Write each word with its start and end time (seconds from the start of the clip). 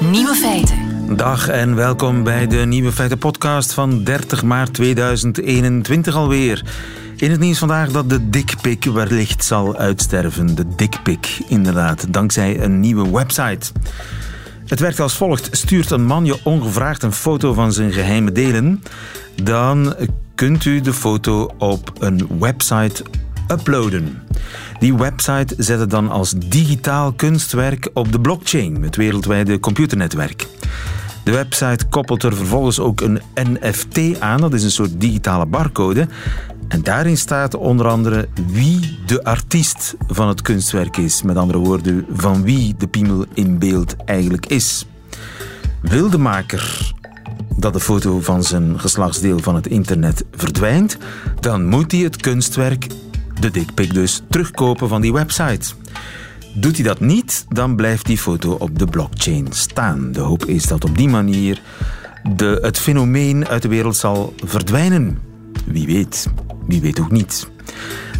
Nieuwe 0.00 0.34
feiten. 0.34 1.16
Dag 1.16 1.48
en 1.48 1.74
welkom 1.74 2.22
bij 2.22 2.46
de 2.46 2.56
Nieuwe 2.56 2.92
Feiten 2.92 3.18
podcast 3.18 3.72
van 3.72 4.04
30 4.04 4.42
maart 4.42 4.74
2021 4.74 6.14
alweer. 6.14 6.64
In 7.16 7.30
het 7.30 7.40
nieuws 7.40 7.58
vandaag 7.58 7.90
dat 7.90 8.08
de 8.10 8.30
dikpik 8.30 8.84
wellicht 8.84 9.44
zal 9.44 9.76
uitsterven. 9.76 10.54
De 10.54 10.66
dikpik, 10.76 11.38
inderdaad, 11.48 12.12
dankzij 12.12 12.60
een 12.60 12.80
nieuwe 12.80 13.10
website. 13.10 13.72
Het 14.66 14.80
werkt 14.80 15.00
als 15.00 15.16
volgt. 15.16 15.48
Stuurt 15.50 15.90
een 15.90 16.06
man 16.06 16.24
je 16.24 16.40
ongevraagd 16.44 17.02
een 17.02 17.12
foto 17.12 17.52
van 17.52 17.72
zijn 17.72 17.92
geheime 17.92 18.32
delen, 18.32 18.82
dan 19.42 19.94
kunt 20.34 20.64
u 20.64 20.80
de 20.80 20.92
foto 20.92 21.50
op 21.58 21.92
een 21.98 22.28
website 22.38 23.04
uploaden. 23.48 24.22
Die 24.78 24.94
website 24.94 25.54
zet 25.58 25.78
het 25.78 25.90
dan 25.90 26.10
als 26.10 26.34
digitaal 26.36 27.12
kunstwerk 27.12 27.90
op 27.94 28.12
de 28.12 28.20
blockchain, 28.20 28.82
het 28.82 28.96
wereldwijde 28.96 29.60
computernetwerk. 29.60 30.46
De 31.24 31.30
website 31.30 31.86
koppelt 31.86 32.22
er 32.22 32.36
vervolgens 32.36 32.80
ook 32.80 33.00
een 33.00 33.20
NFT 33.34 34.20
aan, 34.20 34.40
dat 34.40 34.54
is 34.54 34.64
een 34.64 34.70
soort 34.70 35.00
digitale 35.00 35.46
barcode. 35.46 36.08
En 36.68 36.82
daarin 36.82 37.16
staat 37.16 37.54
onder 37.54 37.86
andere 37.88 38.28
wie 38.46 38.98
de 39.06 39.24
artiest 39.24 39.94
van 40.06 40.28
het 40.28 40.42
kunstwerk 40.42 40.96
is. 40.96 41.22
Met 41.22 41.36
andere 41.36 41.58
woorden, 41.58 42.06
van 42.12 42.42
wie 42.42 42.74
de 42.78 42.86
piemel 42.86 43.24
in 43.34 43.58
beeld 43.58 43.96
eigenlijk 44.04 44.46
is. 44.46 44.86
Wil 45.80 46.10
de 46.10 46.18
maker 46.18 46.92
dat 47.56 47.72
de 47.72 47.80
foto 47.80 48.20
van 48.20 48.42
zijn 48.42 48.80
geslachtsdeel 48.80 49.38
van 49.38 49.54
het 49.54 49.66
internet 49.66 50.24
verdwijnt, 50.32 50.98
dan 51.40 51.66
moet 51.66 51.92
hij 51.92 52.00
het 52.00 52.16
kunstwerk, 52.16 52.86
de 53.40 53.50
dikpik 53.50 53.94
dus, 53.94 54.22
terugkopen 54.28 54.88
van 54.88 55.00
die 55.00 55.12
website. 55.12 55.74
Doet 56.54 56.74
hij 56.74 56.84
dat 56.84 57.00
niet, 57.00 57.46
dan 57.48 57.76
blijft 57.76 58.06
die 58.06 58.18
foto 58.18 58.52
op 58.52 58.78
de 58.78 58.86
blockchain 58.86 59.46
staan. 59.50 60.12
De 60.12 60.20
hoop 60.20 60.44
is 60.44 60.66
dat 60.66 60.84
op 60.84 60.96
die 60.96 61.08
manier 61.08 61.60
de, 62.36 62.58
het 62.62 62.78
fenomeen 62.78 63.48
uit 63.48 63.62
de 63.62 63.68
wereld 63.68 63.96
zal 63.96 64.34
verdwijnen. 64.44 65.18
Wie 65.66 65.86
weet, 65.86 66.28
wie 66.66 66.80
weet 66.80 67.00
ook 67.00 67.10
niet. 67.10 67.48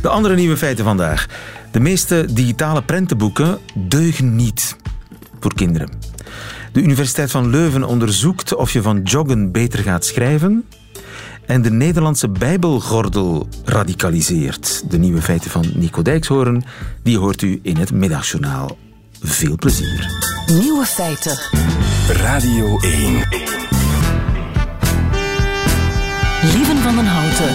De 0.02 0.08
andere 0.08 0.34
nieuwe 0.34 0.56
feiten 0.56 0.84
vandaag. 0.84 1.26
De 1.70 1.80
meeste 1.80 2.26
digitale 2.30 2.82
prentenboeken 2.82 3.58
deugen 3.74 4.36
niet 4.36 4.76
voor 5.40 5.54
kinderen. 5.54 5.88
De 6.72 6.82
Universiteit 6.82 7.30
van 7.30 7.50
Leuven 7.50 7.84
onderzoekt 7.84 8.54
of 8.54 8.72
je 8.72 8.82
van 8.82 9.02
joggen 9.02 9.52
beter 9.52 9.78
gaat 9.78 10.04
schrijven. 10.04 10.64
En 11.46 11.62
de 11.62 11.70
Nederlandse 11.70 12.28
Bijbelgordel 12.28 13.48
radicaliseert. 13.64 14.90
De 14.90 14.98
nieuwe 14.98 15.22
feiten 15.22 15.50
van 15.50 15.64
Nico 15.74 16.02
Dijkshoorn, 16.02 16.64
die 17.02 17.18
hoort 17.18 17.42
u 17.42 17.60
in 17.62 17.76
het 17.76 17.92
middagjournaal. 17.92 18.76
Veel 19.22 19.56
plezier. 19.56 20.10
Nieuwe 20.46 20.84
feiten. 20.84 21.38
Radio 22.08 22.78
1. 22.80 22.92
Lieven 26.52 26.76
van 26.76 26.94
den 26.94 27.06
Houten. 27.06 27.54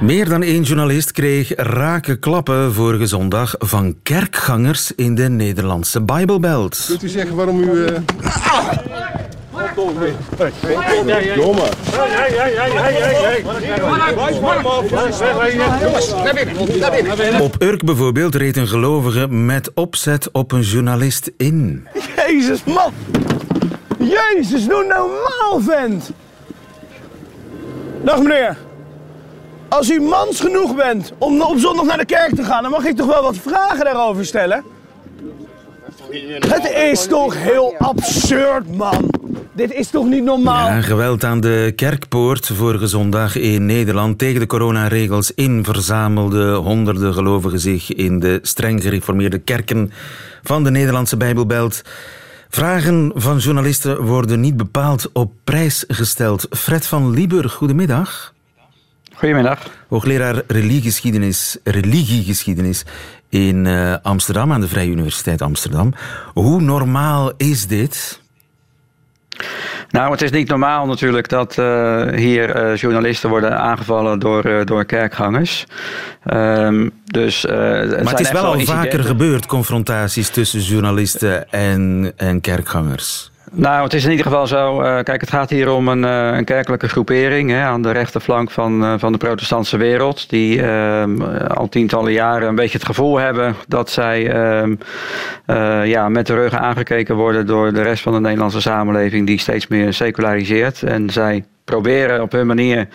Meer 0.00 0.28
dan 0.28 0.42
één 0.42 0.62
journalist 0.62 1.12
kreeg 1.12 1.52
rake 1.56 2.16
klappen 2.16 2.74
vorige 2.74 3.06
zondag 3.06 3.54
van 3.58 3.96
kerkgangers 4.02 4.92
in 4.92 5.14
de 5.14 5.28
Nederlandse 5.28 6.02
Bijbelbelt. 6.02 6.84
Kunt 6.88 7.02
u 7.02 7.08
zeggen 7.08 7.36
waarom 7.36 7.60
u... 7.60 7.70
Uh... 7.70 7.98
Domme. 9.74 11.68
Op 17.40 17.56
Urk 17.62 17.84
bijvoorbeeld 17.84 18.34
reed 18.34 18.56
een 18.56 18.68
gelovige 18.68 19.28
met 19.28 19.74
opzet 19.74 20.28
op 20.32 20.52
een 20.52 20.60
journalist 20.60 21.30
in. 21.36 21.86
Jezus, 22.16 22.64
man! 22.64 22.92
Jezus, 23.98 24.66
doe 24.66 24.84
normaal, 24.84 25.60
vent! 25.60 26.10
Dag 28.02 28.18
meneer. 28.22 28.56
Als 29.68 29.90
u 29.90 30.00
mans 30.00 30.40
genoeg 30.40 30.74
bent 30.74 31.12
om 31.18 31.42
op 31.42 31.58
zondag 31.58 31.84
naar 31.84 31.98
de 31.98 32.04
kerk 32.04 32.34
te 32.34 32.44
gaan, 32.44 32.62
dan 32.62 32.70
mag 32.70 32.84
ik 32.84 32.96
toch 32.96 33.06
wel 33.06 33.22
wat 33.22 33.36
vragen 33.36 33.84
daarover 33.84 34.26
stellen? 34.26 34.64
Het 36.38 36.70
is 36.70 37.06
toch 37.06 37.36
heel 37.36 37.74
absurd, 37.78 38.76
man. 38.76 39.10
Dit 39.54 39.72
is 39.72 39.90
toch 39.90 40.06
niet 40.06 40.24
normaal? 40.24 40.66
Ja, 40.66 40.80
geweld 40.80 41.24
aan 41.24 41.40
de 41.40 41.72
kerkpoort 41.76 42.46
vorige 42.46 42.86
zondag 42.86 43.36
in 43.36 43.66
Nederland. 43.66 44.18
Tegen 44.18 44.40
de 44.40 44.46
coronaregels 44.46 45.32
in 45.34 45.64
verzamelden 45.64 46.54
honderden 46.54 47.14
gelovigen 47.14 47.60
zich 47.60 47.92
in 47.92 48.18
de 48.18 48.38
streng 48.42 48.82
gereformeerde 48.82 49.38
kerken 49.38 49.92
van 50.42 50.64
de 50.64 50.70
Nederlandse 50.70 51.16
Bijbelbelt. 51.16 51.82
Vragen 52.48 53.12
van 53.14 53.38
journalisten 53.38 54.02
worden 54.02 54.40
niet 54.40 54.56
bepaald 54.56 55.10
op 55.12 55.32
prijs 55.44 55.84
gesteld. 55.88 56.46
Fred 56.50 56.86
van 56.86 57.10
Lieber, 57.10 57.48
goedemiddag. 57.48 58.34
Goedemiddag. 59.14 59.70
Hoogleraar 59.88 60.42
religiegeschiedenis, 60.46 61.58
religiegeschiedenis 61.64 62.84
in 63.28 63.64
uh, 63.64 63.94
Amsterdam, 64.02 64.52
aan 64.52 64.60
de 64.60 64.68
Vrije 64.68 64.90
Universiteit 64.90 65.42
Amsterdam. 65.42 65.92
Hoe 66.32 66.60
normaal 66.60 67.32
is 67.36 67.66
dit? 67.66 68.22
Nou, 69.90 70.10
het 70.10 70.22
is 70.22 70.30
niet 70.30 70.48
normaal 70.48 70.86
natuurlijk 70.86 71.28
dat 71.28 71.56
uh, 71.58 72.08
hier 72.08 72.56
uh, 72.56 72.76
journalisten 72.76 73.28
worden 73.28 73.58
aangevallen 73.58 74.18
door, 74.18 74.46
uh, 74.46 74.64
door 74.64 74.84
kerkgangers. 74.84 75.66
Um, 76.32 76.90
dus, 77.04 77.46
maar 77.46 78.10
het 78.10 78.20
is 78.20 78.30
wel 78.30 78.44
al 78.44 78.60
vaker 78.60 79.04
gebeurd, 79.04 79.46
confrontaties 79.46 80.28
tussen 80.28 80.60
journalisten 80.60 81.50
en, 81.50 82.12
en 82.16 82.40
kerkgangers. 82.40 83.32
Nou, 83.56 83.82
het 83.82 83.94
is 83.94 84.04
in 84.04 84.10
ieder 84.10 84.26
geval 84.26 84.46
zo. 84.46 84.82
Uh, 84.82 84.98
kijk, 85.02 85.20
het 85.20 85.30
gaat 85.30 85.50
hier 85.50 85.70
om 85.70 85.88
een, 85.88 86.02
uh, 86.02 86.36
een 86.36 86.44
kerkelijke 86.44 86.88
groepering 86.88 87.50
hè, 87.50 87.62
aan 87.62 87.82
de 87.82 87.90
rechterflank 87.90 88.50
van, 88.50 88.82
uh, 88.82 88.94
van 88.98 89.12
de 89.12 89.18
protestantse 89.18 89.76
wereld. 89.76 90.30
Die 90.30 90.62
ehm, 90.62 91.22
al 91.48 91.68
tientallen 91.68 92.12
jaren 92.12 92.48
een 92.48 92.54
beetje 92.54 92.78
het 92.78 92.86
gevoel 92.86 93.18
hebben 93.18 93.54
dat 93.68 93.90
zij 93.90 94.30
ehm, 94.30 94.74
ja, 95.84 96.08
met 96.08 96.26
de 96.26 96.34
rug 96.34 96.52
aangekeken 96.52 97.16
worden 97.16 97.46
door 97.46 97.72
de 97.72 97.82
rest 97.82 98.02
van 98.02 98.12
de 98.12 98.20
Nederlandse 98.20 98.60
samenleving, 98.60 99.26
die 99.26 99.38
steeds 99.38 99.66
meer 99.66 99.92
seculariseert. 99.92 100.82
En 100.82 101.10
zij 101.10 101.44
proberen 101.64 102.22
op 102.22 102.32
hun 102.32 102.46
manier 102.46 102.88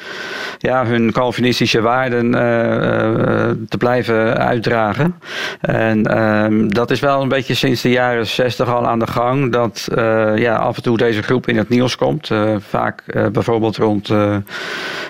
ja, 0.58 0.86
hun 0.86 1.12
Calvinistische 1.12 1.82
waarden 1.82 2.26
uh, 2.26 2.42
uh, 2.42 3.50
te 3.70 3.78
blijven 3.78 4.38
uitdragen. 4.38 5.16
En 5.62 6.12
uh, 6.12 6.68
dat 6.68 6.92
is 6.92 7.00
wel 7.00 7.22
een 7.22 7.28
beetje 7.28 7.54
sinds 7.54 7.82
de 7.82 7.90
jaren 7.90 8.28
60 8.28 8.68
al 8.68 8.88
aan 8.88 9.00
de 9.00 9.08
gang. 9.08 9.52
Dat 9.52 9.88
ja, 10.36 10.56
af 10.56 10.76
en 10.76 10.84
toe 10.84 10.98
deze 10.98 11.24
groep 11.24 11.48
in 11.48 11.58
het 11.58 11.70
nieuws 11.70 11.96
komt. 11.96 12.30
vaak 12.58 13.04
bijvoorbeeld 13.32 13.78
rond, 13.78 14.14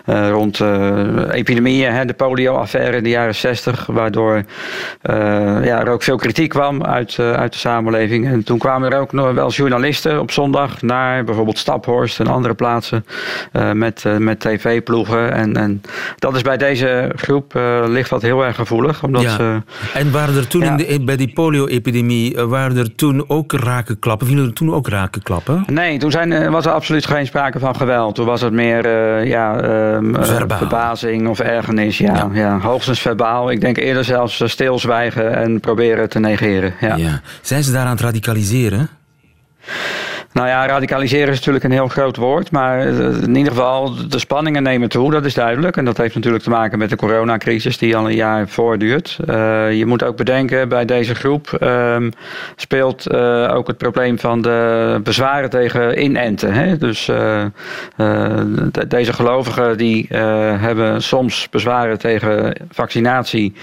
rond 0.06 0.60
epidemieën, 1.32 1.92
hè, 1.92 2.06
de 2.06 2.14
polio-affaire 2.14 2.98
in 2.98 3.04
de 3.04 3.10
jaren 3.10 3.36
60. 3.36 3.86
Waardoor 3.86 4.44
ja, 5.64 5.80
er 5.80 5.90
ook 5.90 6.04
veel 6.04 6.18
kritiek 6.18 6.50
kwam 6.50 6.84
uit, 6.84 7.20
uit 7.20 7.52
de 7.52 7.58
samenleving. 7.58 8.28
En 8.28 8.44
toen 8.44 8.58
kwamen 8.58 8.92
er 8.92 9.00
ook 9.00 9.12
nog 9.12 9.34
wel 9.34 9.50
journalisten 9.50 10.20
op 10.20 10.32
zondag 10.32 10.82
naar 10.82 11.24
bijvoorbeeld 11.24 11.58
Staphorst 11.58 12.20
en 12.20 12.28
andere 12.28 12.54
plaatsen. 12.54 13.06
Uh, 13.54 13.72
met, 13.72 14.04
uh, 14.08 14.18
met 14.18 14.40
tv-ploegen. 14.40 15.34
En, 15.34 15.56
en 15.56 15.82
dat 16.18 16.36
is 16.36 16.42
bij 16.42 16.58
deze 16.58 17.12
groep 17.16 17.56
uh, 17.56 17.84
ligt 17.88 18.10
dat 18.10 18.22
heel 18.22 18.46
erg 18.46 18.56
gevoelig. 18.56 19.04
Omdat 19.04 19.22
ja. 19.22 19.36
ze, 19.36 19.62
en 19.94 20.12
waren 20.12 20.36
er 20.36 20.48
toen 20.48 20.62
ja. 20.62 20.78
in 20.78 20.78
de, 20.78 21.04
bij 21.04 21.16
die 21.16 21.34
polio-epidemie, 21.34 22.38
waren 22.38 22.78
er 22.78 22.96
toen 22.96 23.24
ook 23.28 23.54
rakenklappen? 23.54 24.28
Vielen 24.28 24.46
er 24.46 24.54
toen 24.54 24.74
ook 24.74 24.88
rakenklappen? 24.88 25.64
Nee, 25.68 25.98
toen 25.98 26.12
zijn, 26.12 26.52
was 26.52 26.66
er 26.66 26.72
absoluut 26.72 27.06
geen 27.06 27.26
sprake 27.26 27.60
van 27.60 27.76
geweld. 27.76 28.16
Toen 28.16 28.26
was 28.26 28.42
het 28.42 28.54
meer 28.54 28.88
ja, 29.26 29.60
verbazing 30.48 31.28
of 31.28 31.40
ergernis. 31.40 31.98
Ja, 31.98 32.14
ja. 32.16 32.30
ja, 32.34 32.60
hoogstens 32.60 33.00
verbaal. 33.00 33.52
Ik 33.52 33.62
denk 33.62 33.78
eerder 33.78 34.04
zelfs 34.04 34.42
stilzwijgen 34.46 35.36
en 35.36 35.60
proberen 35.60 36.10
te 36.10 36.20
negeren. 36.20 36.74
Ja. 36.80 36.96
Ja. 36.96 37.22
Zijn 37.42 37.64
ze 37.64 37.72
daar 37.72 37.86
aan 37.86 37.92
het 37.92 38.02
radicaliseren? 38.02 38.90
Nou 40.34 40.48
ja, 40.48 40.68
radicaliseren 40.68 41.30
is 41.30 41.38
natuurlijk 41.38 41.66
een 41.66 41.72
heel 41.72 41.88
groot 41.88 42.18
woord. 42.18 42.52
Maar 42.52 42.82
in 42.82 43.36
ieder 43.36 43.52
geval, 43.52 44.08
de 44.08 44.20
spanningen 44.20 44.64
nemen 44.64 44.90
toe, 44.90 45.12
dat 45.12 45.26
is 45.26 45.34
duidelijk. 45.34 45.78
En 45.78 45.86
dat 45.86 45.98
heeft 45.98 46.16
natuurlijk 46.16 46.44
te 46.44 46.50
maken 46.50 46.78
met 46.80 46.90
de 46.90 46.96
coronacrisis 46.96 47.78
die 47.78 47.96
al 47.96 48.06
een 48.06 48.16
jaar 48.16 48.48
voortduurt. 48.48 49.18
Uh, 49.30 49.72
je 49.72 49.86
moet 49.86 50.04
ook 50.04 50.18
bedenken, 50.18 50.70
bij 50.70 50.86
deze 50.86 51.16
groep 51.16 51.58
um, 51.62 52.12
speelt 52.56 53.12
uh, 53.12 53.54
ook 53.54 53.68
het 53.68 53.78
probleem 53.78 54.20
van 54.20 54.42
de 54.42 55.00
bezwaren 55.04 55.50
tegen 55.50 56.04
inenten. 56.04 56.54
Hè? 56.54 56.78
Dus 56.78 57.08
uh, 57.08 57.46
de, 57.96 58.88
deze 58.88 59.14
gelovigen 59.14 59.78
die 59.78 60.08
hebben 60.10 61.02
soms 61.02 61.50
bezwaren 61.50 62.00
tegen 62.00 62.56
vaccinatie. 62.72 63.54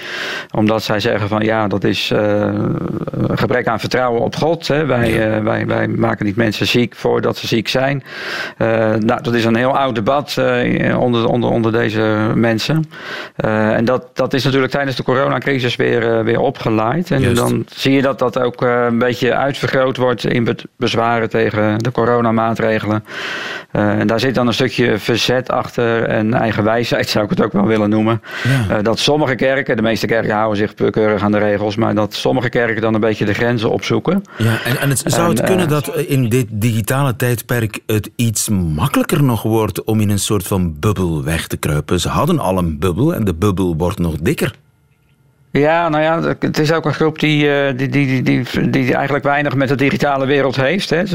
Omdat 0.50 0.82
zij 0.82 1.00
zeggen 1.00 1.28
van 1.28 1.42
ja, 1.42 1.68
dat 1.68 1.84
is 1.84 2.10
een 2.10 3.38
gebrek 3.38 3.66
aan 3.66 3.80
vertrouwen 3.80 4.20
op 4.20 4.36
God. 4.36 4.68
Hè? 4.68 4.86
Wij, 4.86 5.42
wij, 5.42 5.66
wij 5.66 5.88
maken 5.88 6.26
niet 6.26 6.36
mensen 6.36 6.55
mensen 6.56 6.80
ziek 6.80 6.94
voordat 6.96 7.36
ze 7.36 7.46
ziek 7.46 7.68
zijn. 7.68 8.02
nou, 8.98 9.22
dat 9.22 9.34
is 9.34 9.44
een 9.44 9.56
heel 9.56 9.76
oud 9.76 9.94
debat 9.94 10.36
onder, 10.98 11.28
onder, 11.28 11.50
onder 11.50 11.72
deze 11.72 12.30
mensen. 12.34 12.84
en 13.36 13.84
dat, 13.84 14.10
dat 14.12 14.34
is 14.34 14.44
natuurlijk 14.44 14.72
tijdens 14.72 14.96
de 14.96 15.02
coronacrisis 15.02 15.76
weer, 15.76 16.24
weer 16.24 16.40
opgeleid. 16.40 17.10
En 17.10 17.34
dan 17.34 17.64
zie 17.68 17.92
je 17.92 18.02
dat 18.02 18.18
dat 18.18 18.38
ook 18.38 18.60
een 18.60 18.98
beetje 18.98 19.34
uitvergroot 19.34 19.96
wordt 19.96 20.24
in 20.24 20.56
bezwaren 20.76 21.30
tegen 21.30 21.78
de 21.78 21.92
coronamaatregelen. 21.92 23.04
en 23.72 24.06
daar 24.06 24.20
zit 24.20 24.34
dan 24.34 24.46
een 24.46 24.54
stukje 24.54 24.98
verzet 24.98 25.50
achter 25.50 26.02
en 26.02 26.34
eigen 26.34 26.64
wijsheid 26.64 27.08
zou 27.08 27.24
ik 27.24 27.30
het 27.30 27.42
ook 27.42 27.52
wel 27.52 27.66
willen 27.66 27.90
noemen. 27.90 28.22
dat 28.82 28.98
sommige 28.98 29.34
kerken, 29.34 29.76
de 29.76 29.82
meeste 29.82 30.06
kerken 30.06 30.34
houden 30.34 30.56
zich 30.56 30.90
keurig 30.90 31.22
aan 31.22 31.32
de 31.32 31.38
regels, 31.38 31.76
maar 31.76 31.94
dat 31.94 32.14
sommige 32.14 32.48
kerken 32.48 32.80
dan 32.82 32.94
een 32.94 33.00
beetje 33.00 33.24
de 33.24 33.34
grenzen 33.34 33.70
opzoeken. 33.70 34.22
Ja, 34.36 34.58
en, 34.64 34.78
en 34.78 34.88
het, 34.88 35.02
zou 35.04 35.28
het 35.28 35.42
kunnen 35.42 35.68
dat 35.68 35.96
in 35.96 36.28
dit 36.28 36.45
digitale 36.50 37.16
tijdperk 37.16 37.80
het 37.86 38.10
iets 38.16 38.48
makkelijker 38.48 39.22
nog 39.22 39.42
wordt 39.42 39.84
om 39.84 40.00
in 40.00 40.10
een 40.10 40.18
soort 40.18 40.46
van 40.46 40.78
bubbel 40.78 41.24
weg 41.24 41.46
te 41.46 41.56
kruipen? 41.56 42.00
Ze 42.00 42.08
hadden 42.08 42.38
al 42.38 42.58
een 42.58 42.78
bubbel 42.78 43.14
en 43.14 43.24
de 43.24 43.34
bubbel 43.34 43.76
wordt 43.76 43.98
nog 43.98 44.14
dikker. 44.16 44.54
Ja, 45.58 45.88
nou 45.88 46.02
ja, 46.02 46.34
het 46.38 46.58
is 46.58 46.72
ook 46.72 46.84
een 46.84 46.94
groep 46.94 47.18
die, 47.18 47.74
die, 47.74 47.88
die, 47.88 48.22
die, 48.22 48.70
die, 48.70 48.94
eigenlijk 48.94 49.24
weinig 49.24 49.54
met 49.54 49.68
de 49.68 49.74
digitale 49.74 50.26
wereld 50.26 50.56
heeft. 50.56 50.90
Hè. 50.90 51.06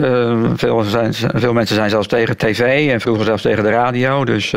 Veel, 0.55 0.83
zijn, 0.83 1.13
veel 1.13 1.53
mensen 1.53 1.75
zijn 1.75 1.89
zelfs 1.89 2.07
tegen 2.07 2.37
tv 2.37 2.91
en 2.91 3.01
vroeger 3.01 3.25
zelfs 3.25 3.41
tegen 3.41 3.63
de 3.63 3.69
radio. 3.69 4.25
Dus 4.25 4.49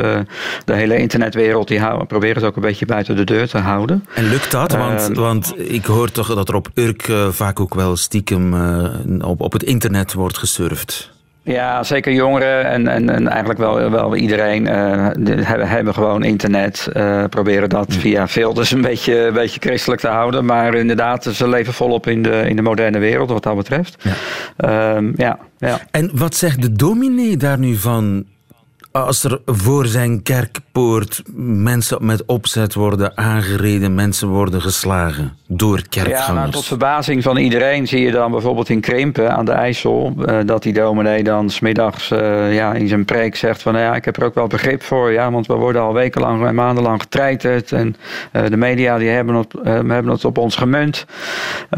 de 0.65 0.75
hele 0.75 0.97
internetwereld 0.97 1.69
die 1.69 1.81
houden, 1.81 2.07
proberen 2.07 2.37
het 2.37 2.45
ook 2.45 2.57
een 2.57 2.63
beetje 2.63 2.87
buiten 2.87 3.17
de 3.17 3.25
deur 3.25 3.49
te 3.49 3.59
houden. 3.59 4.07
En 4.15 4.29
lukt 4.29 4.51
dat? 4.51 4.73
Want, 4.73 5.11
want 5.13 5.55
ik 5.57 5.85
hoor 5.85 6.11
toch 6.11 6.35
dat 6.35 6.49
er 6.49 6.55
op 6.55 6.69
Urk 6.75 7.13
vaak 7.31 7.61
ook 7.61 7.75
wel 7.75 7.97
stiekem 7.97 8.55
op, 9.21 9.41
op 9.41 9.53
het 9.53 9.63
internet 9.63 10.13
wordt 10.13 10.39
gesurfd. 10.39 11.13
Ja, 11.47 11.83
zeker 11.83 12.13
jongeren 12.13 12.65
en, 12.65 12.89
en, 12.89 13.11
en 13.11 13.29
eigenlijk 13.29 13.59
wel, 13.59 13.91
wel 13.91 14.17
iedereen 14.17 14.67
uh, 14.67 15.09
hebben, 15.45 15.69
hebben 15.69 15.95
gewoon 15.95 16.23
internet. 16.23 16.89
Uh, 16.97 17.25
proberen 17.25 17.69
dat 17.69 17.87
via 17.89 18.29
filters 18.29 18.71
een 18.71 18.81
beetje, 18.81 19.19
een 19.19 19.33
beetje 19.33 19.61
christelijk 19.61 20.01
te 20.01 20.09
houden. 20.09 20.45
Maar 20.45 20.75
inderdaad, 20.75 21.25
ze 21.25 21.49
leven 21.49 21.73
volop 21.73 22.07
in 22.07 22.23
de, 22.23 22.49
in 22.49 22.57
de 22.57 22.63
moderne 22.63 22.99
wereld 22.99 23.31
wat 23.31 23.43
dat 23.43 23.57
betreft. 23.57 24.05
Ja. 24.57 24.97
Um, 24.97 25.13
ja, 25.17 25.39
ja. 25.59 25.81
En 25.91 26.11
wat 26.13 26.35
zegt 26.35 26.63
de 26.63 26.73
dominee 26.73 27.37
daar 27.37 27.59
nu 27.59 27.75
van? 27.75 28.25
Als 28.99 29.25
er 29.25 29.41
voor 29.47 29.87
zijn 29.87 30.23
kerkpoort 30.23 31.23
mensen 31.37 32.07
met 32.07 32.25
opzet 32.25 32.75
worden 32.75 33.17
aangereden, 33.17 33.95
mensen 33.95 34.29
worden 34.29 34.63
geslagen 34.63 35.37
door 35.47 35.83
kerkgangers. 35.89 36.27
Ja, 36.27 36.33
nou, 36.33 36.51
tot 36.51 36.65
verbazing 36.65 37.23
van 37.23 37.37
iedereen 37.37 37.87
zie 37.87 38.01
je 38.01 38.11
dan 38.11 38.31
bijvoorbeeld 38.31 38.69
in 38.69 38.81
Krimpen 38.81 39.37
aan 39.37 39.45
de 39.45 39.53
IJssel, 39.53 40.15
uh, 40.19 40.39
dat 40.45 40.63
die 40.63 40.73
dominee 40.73 41.23
dan 41.23 41.51
smiddags 41.51 42.11
uh, 42.11 42.55
ja, 42.55 42.73
in 42.73 42.89
zijn 42.89 43.05
preek 43.05 43.37
zegt 43.37 43.63
van 43.63 43.73
nou 43.73 43.85
ja, 43.85 43.95
ik 43.95 44.05
heb 44.05 44.17
er 44.17 44.25
ook 44.25 44.35
wel 44.35 44.47
begrip 44.47 44.83
voor, 44.83 45.13
ja, 45.13 45.31
want 45.31 45.47
we 45.47 45.55
worden 45.55 45.83
al 45.83 45.93
wekenlang 45.93 46.47
en 46.47 46.55
maandenlang 46.55 47.01
getreiterd 47.01 47.73
en 47.73 47.97
uh, 48.33 48.47
de 48.47 48.57
media 48.57 48.99
die 48.99 49.09
hebben 49.09 49.35
het, 49.35 49.53
hebben 49.63 50.09
het 50.09 50.25
op 50.25 50.39
ons 50.39 50.57
gemunt. 50.57 51.07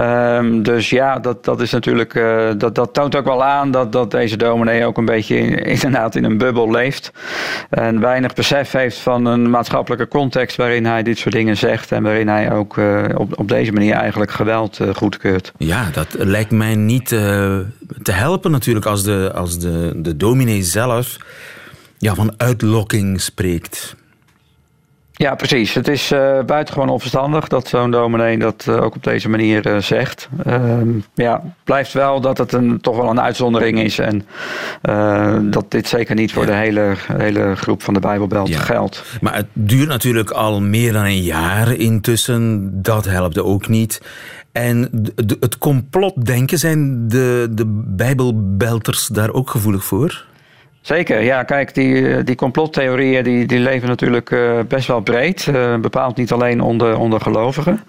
Um, 0.00 0.62
dus 0.62 0.90
ja, 0.90 1.18
dat, 1.18 1.44
dat 1.44 1.60
is 1.60 1.70
natuurlijk, 1.70 2.14
dat, 2.58 2.74
dat 2.74 2.94
toont 2.94 3.16
ook 3.16 3.24
wel 3.24 3.44
aan 3.44 3.70
dat, 3.70 3.92
dat 3.92 4.10
deze 4.10 4.36
dominee 4.36 4.86
ook 4.86 4.98
een 4.98 5.04
beetje 5.04 5.36
in, 5.36 5.58
inderdaad 5.74 6.14
in 6.14 6.24
een 6.24 6.38
bubbel 6.38 6.70
leeft. 6.70 7.05
En 7.70 8.00
weinig 8.00 8.34
besef 8.34 8.72
heeft 8.72 8.98
van 8.98 9.26
een 9.26 9.50
maatschappelijke 9.50 10.08
context 10.08 10.56
waarin 10.56 10.86
hij 10.86 11.02
dit 11.02 11.18
soort 11.18 11.34
dingen 11.34 11.56
zegt. 11.56 11.92
En 11.92 12.02
waarin 12.02 12.28
hij 12.28 12.52
ook 12.52 12.76
uh, 12.76 13.04
op, 13.14 13.38
op 13.38 13.48
deze 13.48 13.72
manier 13.72 13.94
eigenlijk 13.94 14.30
geweld 14.30 14.80
uh, 14.80 14.94
goedkeurt. 14.94 15.52
Ja, 15.58 15.90
dat 15.92 16.06
lijkt 16.18 16.50
mij 16.50 16.74
niet 16.74 17.12
uh, 17.12 17.58
te 18.02 18.12
helpen 18.12 18.50
natuurlijk 18.50 18.86
als 18.86 19.02
de, 19.02 19.32
als 19.34 19.58
de, 19.58 19.92
de 19.96 20.16
dominee 20.16 20.62
zelf 20.62 21.16
ja, 21.98 22.14
van 22.14 22.34
uitlokking 22.36 23.20
spreekt. 23.20 23.96
Ja, 25.18 25.34
precies. 25.34 25.74
Het 25.74 25.88
is 25.88 26.12
uh, 26.12 26.42
buitengewoon 26.42 26.88
onverstandig 26.88 27.48
dat 27.48 27.68
zo'n 27.68 27.90
dominee 27.90 28.38
dat 28.38 28.66
uh, 28.68 28.82
ook 28.82 28.94
op 28.94 29.02
deze 29.02 29.28
manier 29.28 29.66
uh, 29.66 29.78
zegt. 29.78 30.28
Ehm, 30.44 30.88
ja, 31.14 31.42
blijft 31.64 31.92
wel 31.92 32.20
dat 32.20 32.38
het 32.38 32.52
een, 32.52 32.80
toch 32.80 32.96
wel 32.96 33.10
een 33.10 33.20
uitzondering 33.20 33.80
is 33.80 33.98
en 33.98 34.26
dat 35.50 35.70
dit 35.70 35.88
zeker 35.88 36.14
niet 36.14 36.32
voor 36.32 36.42
ja. 36.46 36.50
de 36.50 36.56
hele, 36.56 36.94
hele 37.12 37.56
groep 37.56 37.82
van 37.82 37.94
de 37.94 38.00
Bijbelbelt 38.00 38.48
ja. 38.48 38.58
geldt. 38.58 39.02
Maar 39.20 39.34
het 39.34 39.46
duurt 39.52 39.88
natuurlijk 39.88 40.30
al 40.30 40.60
meer 40.60 40.92
dan 40.92 41.04
een 41.04 41.22
jaar 41.22 41.72
intussen. 41.72 42.70
Dat 42.82 43.04
helpt 43.04 43.38
ook 43.38 43.68
niet. 43.68 44.00
En 44.52 44.90
het 45.40 45.58
complotdenken, 45.58 46.58
zijn 46.58 47.08
de, 47.08 47.48
de 47.50 47.64
Bijbelbelters 47.86 49.06
daar 49.06 49.32
ook 49.32 49.50
gevoelig 49.50 49.84
voor? 49.84 50.24
Zeker, 50.86 51.22
ja. 51.22 51.42
Kijk, 51.42 51.74
die, 51.74 52.24
die 52.24 52.34
complottheorieën 52.34 53.24
die, 53.24 53.46
die 53.46 53.58
leven 53.58 53.88
natuurlijk 53.88 54.30
uh, 54.30 54.60
best 54.68 54.86
wel 54.86 55.00
breed. 55.00 55.46
Uh, 55.46 55.76
bepaald 55.76 56.16
niet 56.16 56.32
alleen 56.32 56.60
onder, 56.60 56.98
onder 56.98 57.20
gelovigen. 57.20 57.80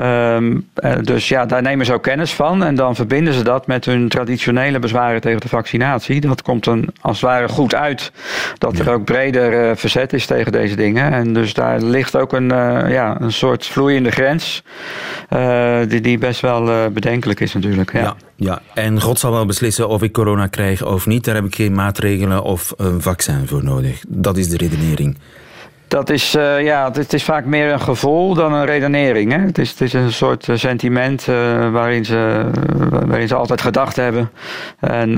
Um, 0.00 0.68
uh, 0.76 0.92
dus 1.02 1.28
ja, 1.28 1.46
daar 1.46 1.62
nemen 1.62 1.86
ze 1.86 1.92
ook 1.92 2.02
kennis 2.02 2.32
van. 2.32 2.64
En 2.64 2.74
dan 2.74 2.94
verbinden 2.94 3.34
ze 3.34 3.44
dat 3.44 3.66
met 3.66 3.84
hun 3.84 4.08
traditionele 4.08 4.78
bezwaren 4.78 5.20
tegen 5.20 5.40
de 5.40 5.48
vaccinatie. 5.48 6.20
Dat 6.20 6.42
komt 6.42 6.64
dan 6.64 6.88
als 7.00 7.20
het 7.20 7.30
ware 7.30 7.48
goed 7.48 7.74
uit. 7.74 8.12
Dat 8.58 8.78
er 8.78 8.90
ook 8.90 9.04
breder 9.04 9.76
verzet 9.76 10.12
is 10.12 10.26
tegen 10.26 10.52
deze 10.52 10.76
dingen. 10.76 11.12
En 11.12 11.32
dus 11.32 11.54
daar 11.54 11.80
ligt 11.80 12.16
ook 12.16 12.32
een, 12.32 12.48
ja, 12.88 13.20
een 13.20 13.32
soort 13.32 13.66
vloeiende 13.66 14.10
grens. 14.10 14.62
die, 15.88 16.00
die 16.00 16.18
best 16.18 16.40
wel 16.40 16.90
bedenkelijk 16.90 17.40
is 17.40 17.54
natuurlijk. 17.54 17.92
Ja. 17.92 18.00
ja. 18.00 18.16
Ja, 18.42 18.60
en 18.74 19.00
God 19.00 19.18
zal 19.18 19.32
wel 19.32 19.46
beslissen 19.46 19.88
of 19.88 20.02
ik 20.02 20.12
corona 20.12 20.46
krijg 20.46 20.84
of 20.84 21.06
niet. 21.06 21.24
Daar 21.24 21.34
heb 21.34 21.44
ik 21.44 21.54
geen 21.54 21.74
maatregelen 21.74 22.31
of 22.40 22.72
een 22.76 23.02
vaccin 23.02 23.46
voor 23.46 23.64
nodig. 23.64 24.02
Dat 24.08 24.36
is 24.36 24.48
de 24.48 24.56
redenering. 24.56 25.18
Dat 25.92 26.10
is, 26.10 26.34
uh, 26.34 26.62
ja, 26.62 26.90
het 26.92 27.12
is 27.12 27.24
vaak 27.24 27.44
meer 27.44 27.72
een 27.72 27.80
gevoel 27.80 28.34
dan 28.34 28.52
een 28.52 28.64
redenering. 28.64 29.32
Hè? 29.32 29.38
Het, 29.38 29.58
is, 29.58 29.70
het 29.70 29.80
is 29.80 29.92
een 29.92 30.12
soort 30.12 30.48
eh, 30.48 30.56
sentiment 30.56 31.26
uh, 31.28 31.70
waarin, 31.70 32.04
ze, 32.04 32.50
waarin 33.06 33.28
ze 33.28 33.34
altijd 33.34 33.60
gedacht 33.60 33.96
hebben. 33.96 34.30
En 34.80 35.14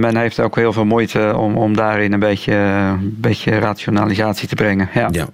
men 0.00 0.16
heeft 0.16 0.40
ook 0.40 0.56
heel 0.56 0.72
veel 0.72 0.84
moeite 0.84 1.36
om, 1.36 1.56
om 1.56 1.76
daarin 1.76 2.12
een 2.12 2.18
beetje, 2.18 2.52
een 2.52 3.16
beetje 3.20 3.58
rationalisatie 3.58 4.48
te 4.48 4.54
brengen. 4.54 4.88
Ja. 4.94 5.26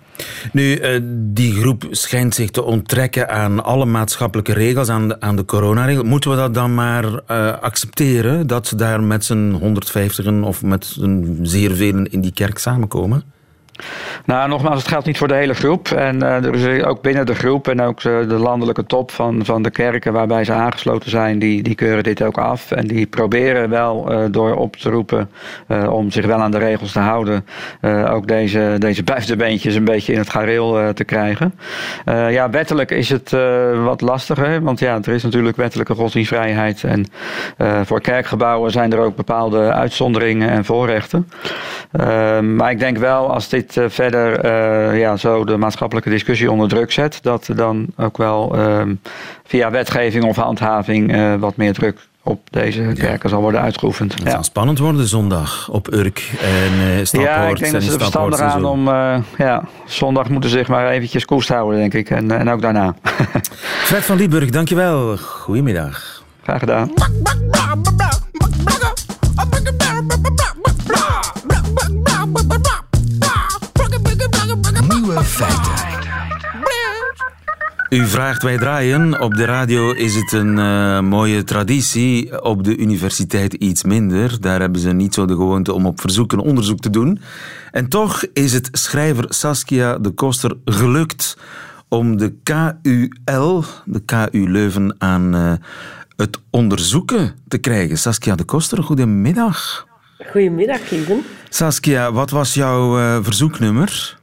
Nu, 0.52 0.80
die 1.12 1.52
groep 1.52 1.86
schijnt 1.90 2.34
zich 2.34 2.50
te 2.50 2.64
onttrekken 2.64 3.28
aan 3.28 3.64
alle 3.64 3.84
maatschappelijke 3.84 4.52
regels, 4.52 4.88
aan 4.88 5.08
de, 5.08 5.20
aan 5.20 5.36
de 5.36 5.44
coronaregels. 5.44 6.08
Moeten 6.08 6.30
we 6.30 6.36
dat 6.36 6.54
dan 6.54 6.74
maar 6.74 7.22
accepteren, 7.60 8.46
dat 8.46 8.66
ze 8.66 8.76
daar 8.76 9.02
met 9.02 9.24
z'n 9.24 9.50
150 9.50 10.42
of 10.42 10.62
met 10.62 10.84
z'n 10.84 11.38
zeer 11.42 11.74
velen 11.74 12.10
in 12.10 12.20
die 12.20 12.32
kerk 12.32 12.58
samenkomen? 12.58 13.36
Nou, 14.24 14.48
nogmaals, 14.48 14.78
het 14.78 14.88
geldt 14.88 15.06
niet 15.06 15.18
voor 15.18 15.28
de 15.28 15.34
hele 15.34 15.54
groep. 15.54 15.88
En 15.88 16.16
uh, 16.16 16.44
er 16.44 16.54
is 16.54 16.84
ook 16.84 17.02
binnen 17.02 17.26
de 17.26 17.34
groep 17.34 17.68
en 17.68 17.80
ook 17.80 18.00
de 18.00 18.26
landelijke 18.26 18.86
top 18.86 19.10
van, 19.10 19.44
van 19.44 19.62
de 19.62 19.70
kerken 19.70 20.12
waarbij 20.12 20.44
ze 20.44 20.52
aangesloten 20.52 21.10
zijn, 21.10 21.38
die, 21.38 21.62
die 21.62 21.74
keuren 21.74 22.02
dit 22.02 22.22
ook 22.22 22.38
af. 22.38 22.70
En 22.70 22.86
die 22.86 23.06
proberen 23.06 23.70
wel 23.70 24.12
door 24.30 24.54
op 24.54 24.76
te 24.76 24.90
roepen 24.90 25.30
om 25.90 26.10
zich 26.10 26.26
wel 26.26 26.38
aan 26.38 26.50
de 26.50 26.58
regels 26.58 26.92
te 26.92 26.98
houden, 26.98 27.46
ook 28.10 28.26
deze, 28.26 28.76
deze 28.78 29.02
buitenbeentjes 29.02 29.74
een 29.74 29.84
beetje 29.84 30.12
in 30.12 30.18
het 30.18 30.30
gareel 30.30 30.92
te 30.94 31.04
krijgen. 31.04 31.54
ja, 32.04 32.50
wettelijk 32.50 32.90
is 32.90 33.08
het 33.08 33.30
wat 33.84 34.00
lastiger, 34.00 34.62
want 34.62 34.78
ja, 34.78 34.98
er 35.02 35.14
is 35.14 35.22
natuurlijk 35.22 35.56
wettelijke 35.56 35.94
godsdienstvrijheid. 35.94 36.84
En 36.84 37.06
voor 37.84 38.00
kerkgebouwen 38.00 38.70
zijn 38.70 38.92
er 38.92 38.98
ook 38.98 39.16
bepaalde 39.16 39.72
uitzonderingen 39.72 40.50
en 40.50 40.64
voorrechten. 40.64 41.28
maar 42.56 42.70
ik 42.70 42.78
denk 42.78 42.98
wel, 42.98 43.32
als 43.32 43.48
dit 43.48 43.67
uh, 43.76 43.84
verder 43.88 44.44
uh, 44.44 44.98
ja, 44.98 45.16
zo 45.16 45.44
de 45.44 45.56
maatschappelijke 45.56 46.10
discussie 46.10 46.50
onder 46.50 46.68
druk 46.68 46.92
zet, 46.92 47.18
dat 47.22 47.48
er 47.48 47.56
dan 47.56 47.86
ook 47.96 48.16
wel 48.16 48.58
uh, 48.58 48.82
via 49.44 49.70
wetgeving 49.70 50.24
of 50.24 50.36
handhaving 50.36 51.14
uh, 51.14 51.34
wat 51.34 51.56
meer 51.56 51.72
druk 51.72 52.08
op 52.22 52.40
deze 52.50 52.80
kerken 52.80 53.20
ja. 53.22 53.28
zal 53.28 53.40
worden 53.40 53.60
uitgeoefend. 53.60 54.14
Het 54.14 54.22
ja. 54.22 54.30
zal 54.30 54.42
spannend 54.42 54.78
worden 54.78 55.06
zondag 55.06 55.68
op 55.70 55.92
Urk 55.92 56.30
en 56.40 56.72
uh. 56.80 57.04
Ja, 57.04 57.46
ik 57.46 57.58
denk 57.58 57.72
dat 57.72 57.82
ze 57.82 57.92
er 57.92 57.98
verstandig 57.98 58.40
aan 58.40 58.64
om... 58.64 58.88
Uh, 58.88 59.16
ja, 59.38 59.64
zondag 59.86 60.28
moeten 60.28 60.50
ze 60.50 60.56
zich 60.56 60.68
maar 60.68 60.90
eventjes 60.90 61.24
koest 61.24 61.48
houden, 61.48 61.78
denk 61.78 61.94
ik. 61.94 62.10
En, 62.10 62.30
en 62.30 62.48
ook 62.48 62.60
daarna. 62.60 62.94
Fred 63.88 64.04
van 64.04 64.16
Lieburg, 64.16 64.50
dankjewel. 64.50 65.16
Goedemiddag. 65.16 66.22
Graag 66.42 66.58
gedaan. 66.58 66.92
U 77.98 78.06
vraagt 78.06 78.42
wij 78.42 78.58
draaien. 78.58 79.20
Op 79.20 79.34
de 79.34 79.44
radio 79.44 79.92
is 79.92 80.14
het 80.14 80.32
een 80.32 80.58
uh, 80.58 81.00
mooie 81.00 81.44
traditie. 81.44 82.42
Op 82.42 82.64
de 82.64 82.76
universiteit 82.76 83.54
iets 83.54 83.84
minder. 83.84 84.40
Daar 84.40 84.60
hebben 84.60 84.80
ze 84.80 84.92
niet 84.92 85.14
zo 85.14 85.26
de 85.26 85.34
gewoonte 85.34 85.72
om 85.72 85.86
op 85.86 86.00
verzoek 86.00 86.32
een 86.32 86.38
onderzoek 86.38 86.78
te 86.78 86.90
doen. 86.90 87.20
En 87.70 87.88
toch 87.88 88.24
is 88.32 88.52
het 88.52 88.68
schrijver 88.72 89.24
Saskia 89.28 89.98
de 89.98 90.10
Koster 90.10 90.56
gelukt 90.64 91.38
om 91.88 92.16
de 92.16 92.34
KUL, 92.42 93.64
de 93.84 94.00
KU 94.04 94.50
Leuven, 94.50 94.94
aan 94.98 95.34
uh, 95.34 95.52
het 96.16 96.40
onderzoeken 96.50 97.34
te 97.48 97.58
krijgen. 97.58 97.98
Saskia 97.98 98.34
de 98.34 98.44
Koster, 98.44 98.82
goedemiddag. 98.82 99.86
Goedemiddag, 100.30 100.90
Lieven. 100.90 101.22
Saskia, 101.48 102.12
wat 102.12 102.30
was 102.30 102.54
jouw 102.54 102.98
eh, 102.98 103.18
verzoeknummer? 103.22 104.17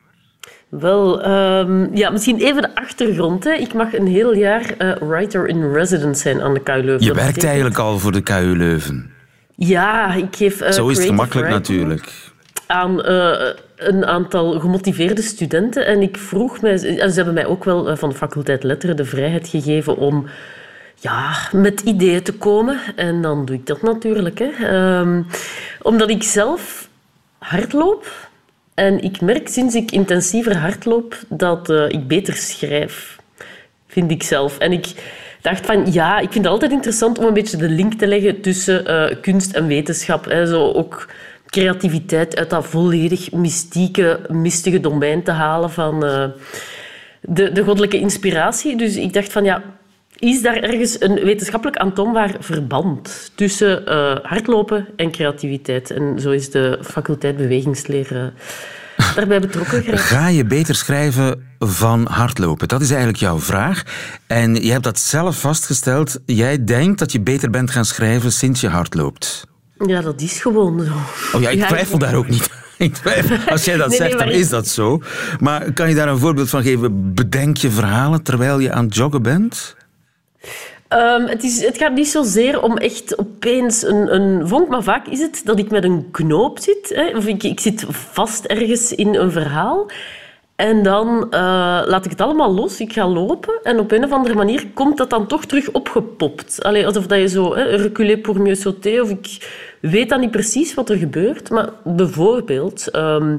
Wel, 0.79 1.21
ehm, 1.23 1.95
ja, 1.95 2.09
misschien 2.09 2.37
even 2.39 2.61
de 2.61 2.75
achtergrond. 2.75 3.43
Hè. 3.43 3.53
Ik 3.53 3.73
mag 3.73 3.93
een 3.93 4.07
heel 4.07 4.33
jaar 4.35 4.73
eh, 4.77 4.91
writer 4.99 5.47
in 5.47 5.71
residence 5.73 6.21
zijn 6.21 6.41
aan 6.41 6.53
de 6.53 6.59
KU 6.59 6.71
Leuven. 6.71 7.05
Je 7.05 7.13
werkt 7.13 7.15
betekent- 7.25 7.43
eigenlijk 7.43 7.77
al 7.77 7.99
voor 7.99 8.11
de 8.11 8.21
KU 8.21 8.57
Leuven. 8.57 9.11
Ja, 9.55 10.13
ik 10.13 10.35
geef 10.35 10.61
eh, 10.61 10.71
Zo 10.71 10.87
is 10.87 10.97
het 10.97 11.05
gemakkelijk 11.07 11.49
natuurlijk. 11.49 12.11
aan 12.67 13.03
eh, 13.03 13.47
een 13.75 14.05
aantal 14.05 14.59
gemotiveerde 14.59 15.21
studenten. 15.21 15.85
En 15.85 16.01
ik 16.01 16.17
vroeg 16.17 16.61
mij... 16.61 16.71
En 16.71 17.09
ze 17.09 17.15
hebben 17.15 17.33
mij 17.33 17.45
ook 17.45 17.63
wel 17.63 17.97
van 17.97 18.09
de 18.09 18.15
faculteit 18.15 18.63
Letteren 18.63 18.95
de 18.95 19.05
vrijheid 19.05 19.47
gegeven 19.47 19.97
om 19.97 20.25
ja, 20.95 21.35
met 21.51 21.81
ideeën 21.81 22.23
te 22.23 22.33
komen. 22.33 22.79
En 22.95 23.21
dan 23.21 23.45
doe 23.45 23.55
ik 23.55 23.65
dat 23.67 23.81
natuurlijk. 23.81 24.39
Hè. 24.39 24.49
Ehm, 24.67 25.21
omdat 25.81 26.09
ik 26.09 26.23
zelf 26.23 26.89
hardloop. 27.37 28.07
En 28.75 29.03
ik 29.03 29.21
merk 29.21 29.47
sinds 29.47 29.75
ik 29.75 29.91
intensiever 29.91 30.57
hardloop 30.57 31.19
dat 31.29 31.69
eh, 31.69 31.89
ik 31.89 32.07
beter 32.07 32.33
schrijf. 32.35 33.19
Vind 33.87 34.11
ik 34.11 34.23
zelf. 34.23 34.57
En 34.57 34.71
ik 34.71 34.93
dacht 35.41 35.65
van 35.65 35.91
ja, 35.91 36.19
ik 36.19 36.31
vind 36.31 36.43
het 36.43 36.53
altijd 36.53 36.71
interessant 36.71 37.19
om 37.19 37.25
een 37.25 37.33
beetje 37.33 37.57
de 37.57 37.69
link 37.69 37.93
te 37.93 38.07
leggen 38.07 38.41
tussen 38.41 38.85
eh, 38.85 39.15
kunst 39.21 39.53
en 39.53 39.67
wetenschap. 39.67 40.25
Hè. 40.25 40.45
Zo 40.45 40.71
ook 40.71 41.07
creativiteit 41.45 42.35
uit 42.35 42.49
dat 42.49 42.65
volledig 42.65 43.31
mystieke, 43.31 44.19
mistige 44.29 44.79
domein 44.79 45.23
te 45.23 45.31
halen 45.31 45.71
van 45.71 46.05
eh, 46.05 46.25
de, 47.21 47.51
de 47.51 47.63
goddelijke 47.63 47.99
inspiratie. 47.99 48.77
Dus 48.77 48.95
ik 48.95 49.13
dacht 49.13 49.31
van 49.31 49.43
ja, 49.43 49.63
is 50.19 50.41
daar 50.41 50.55
ergens 50.55 51.01
een 51.01 51.13
wetenschappelijk 51.13 51.77
aantoonbaar 51.77 52.35
verband 52.39 53.31
tussen 53.35 53.85
eh, 53.85 54.15
hardlopen 54.21 54.87
en 54.95 55.11
creativiteit? 55.11 55.91
En 55.91 56.19
zo 56.19 56.31
is 56.31 56.51
de 56.51 56.79
faculteit 56.83 57.37
bewegingsleer 57.37 58.15
eh, 58.15 59.05
daarbij 59.15 59.39
betrokken 59.39 59.83
geraakt. 59.83 60.01
Ga 60.01 60.27
je 60.27 60.45
beter 60.45 60.75
schrijven 60.75 61.47
van 61.59 62.07
hardlopen? 62.07 62.67
Dat 62.67 62.81
is 62.81 62.89
eigenlijk 62.89 63.19
jouw 63.19 63.39
vraag. 63.39 63.83
En 64.27 64.55
je 64.55 64.71
hebt 64.71 64.83
dat 64.83 64.99
zelf 64.99 65.39
vastgesteld. 65.39 66.19
Jij 66.25 66.63
denkt 66.63 66.99
dat 66.99 67.11
je 67.11 67.21
beter 67.21 67.49
bent 67.49 67.71
gaan 67.71 67.85
schrijven 67.85 68.31
sinds 68.31 68.61
je 68.61 68.67
hardloopt. 68.67 69.47
Ja, 69.85 70.01
dat 70.01 70.21
is 70.21 70.41
gewoon 70.41 70.83
zo. 70.83 70.93
Oh 71.37 71.41
ja, 71.41 71.49
ik 71.49 71.63
twijfel 71.67 71.97
daar 71.97 72.15
ook 72.15 72.27
niet. 72.27 72.49
Ik. 72.77 72.97
Als 73.49 73.65
jij 73.65 73.77
dat 73.77 73.89
Nee, 73.89 73.99
nee, 73.99 74.09
zegt, 74.09 74.19
dan 74.19 74.29
is 74.29 74.49
dat 74.49 74.67
zo. 74.67 75.01
Maar 75.39 75.73
kan 75.73 75.89
je 75.89 75.95
daar 75.95 76.07
een 76.07 76.17
voorbeeld 76.17 76.49
van 76.49 76.63
geven? 76.63 77.13
Bedenk 77.13 77.57
je 77.57 77.69
verhalen 77.71 78.23
terwijl 78.23 78.59
je 78.59 78.71
aan 78.71 78.85
het 78.85 78.95
joggen 78.95 79.21
bent? 79.21 79.75
Ehm, 80.87 81.25
het, 81.25 81.43
is, 81.43 81.65
het 81.65 81.77
gaat 81.77 81.93
niet 81.93 82.07
zozeer 82.07 82.61
om 82.61 82.77
echt 82.77 83.17
opeens 83.17 83.83
een, 83.83 84.15
een 84.15 84.47
vonk, 84.47 84.67
maar 84.67 84.83
vaak 84.83 85.07
is 85.07 85.19
het 85.19 85.41
dat 85.43 85.59
ik 85.59 85.71
met 85.71 85.83
een 85.83 86.11
knoop 86.11 86.59
zit. 86.59 86.91
Hè, 86.95 87.17
of 87.17 87.27
ik, 87.27 87.43
ik 87.43 87.59
zit 87.59 87.85
vast 87.89 88.45
ergens 88.45 88.93
in 88.93 89.15
een 89.15 89.31
verhaal. 89.31 89.85
En 90.55 90.83
dan 90.83 91.31
eh, 91.31 91.39
laat 91.85 92.05
ik 92.05 92.11
het 92.11 92.21
allemaal 92.21 92.53
los. 92.53 92.79
Ik 92.79 92.93
ga 92.93 93.07
lopen 93.07 93.53
en 93.63 93.79
op 93.79 93.91
een 93.91 94.03
of 94.03 94.11
andere 94.11 94.35
manier 94.35 94.67
komt 94.73 94.97
dat 94.97 95.09
dan 95.09 95.27
toch 95.27 95.45
terug 95.45 95.71
opgepopt. 95.71 96.63
Alsof 96.63 97.07
dat 97.07 97.19
je 97.19 97.27
zo, 97.27 97.55
hè, 97.55 97.63
reculer 97.63 98.17
pour 98.17 98.41
mieux 98.41 98.61
sauter. 98.61 99.01
Of 99.01 99.09
ik 99.09 99.47
weet 99.81 100.09
dan 100.09 100.19
niet 100.19 100.31
precies 100.31 100.73
wat 100.73 100.89
er 100.89 100.97
gebeurt. 100.97 101.49
Maar 101.49 101.69
bijvoorbeeld... 101.83 102.87
ehm, 102.87 103.37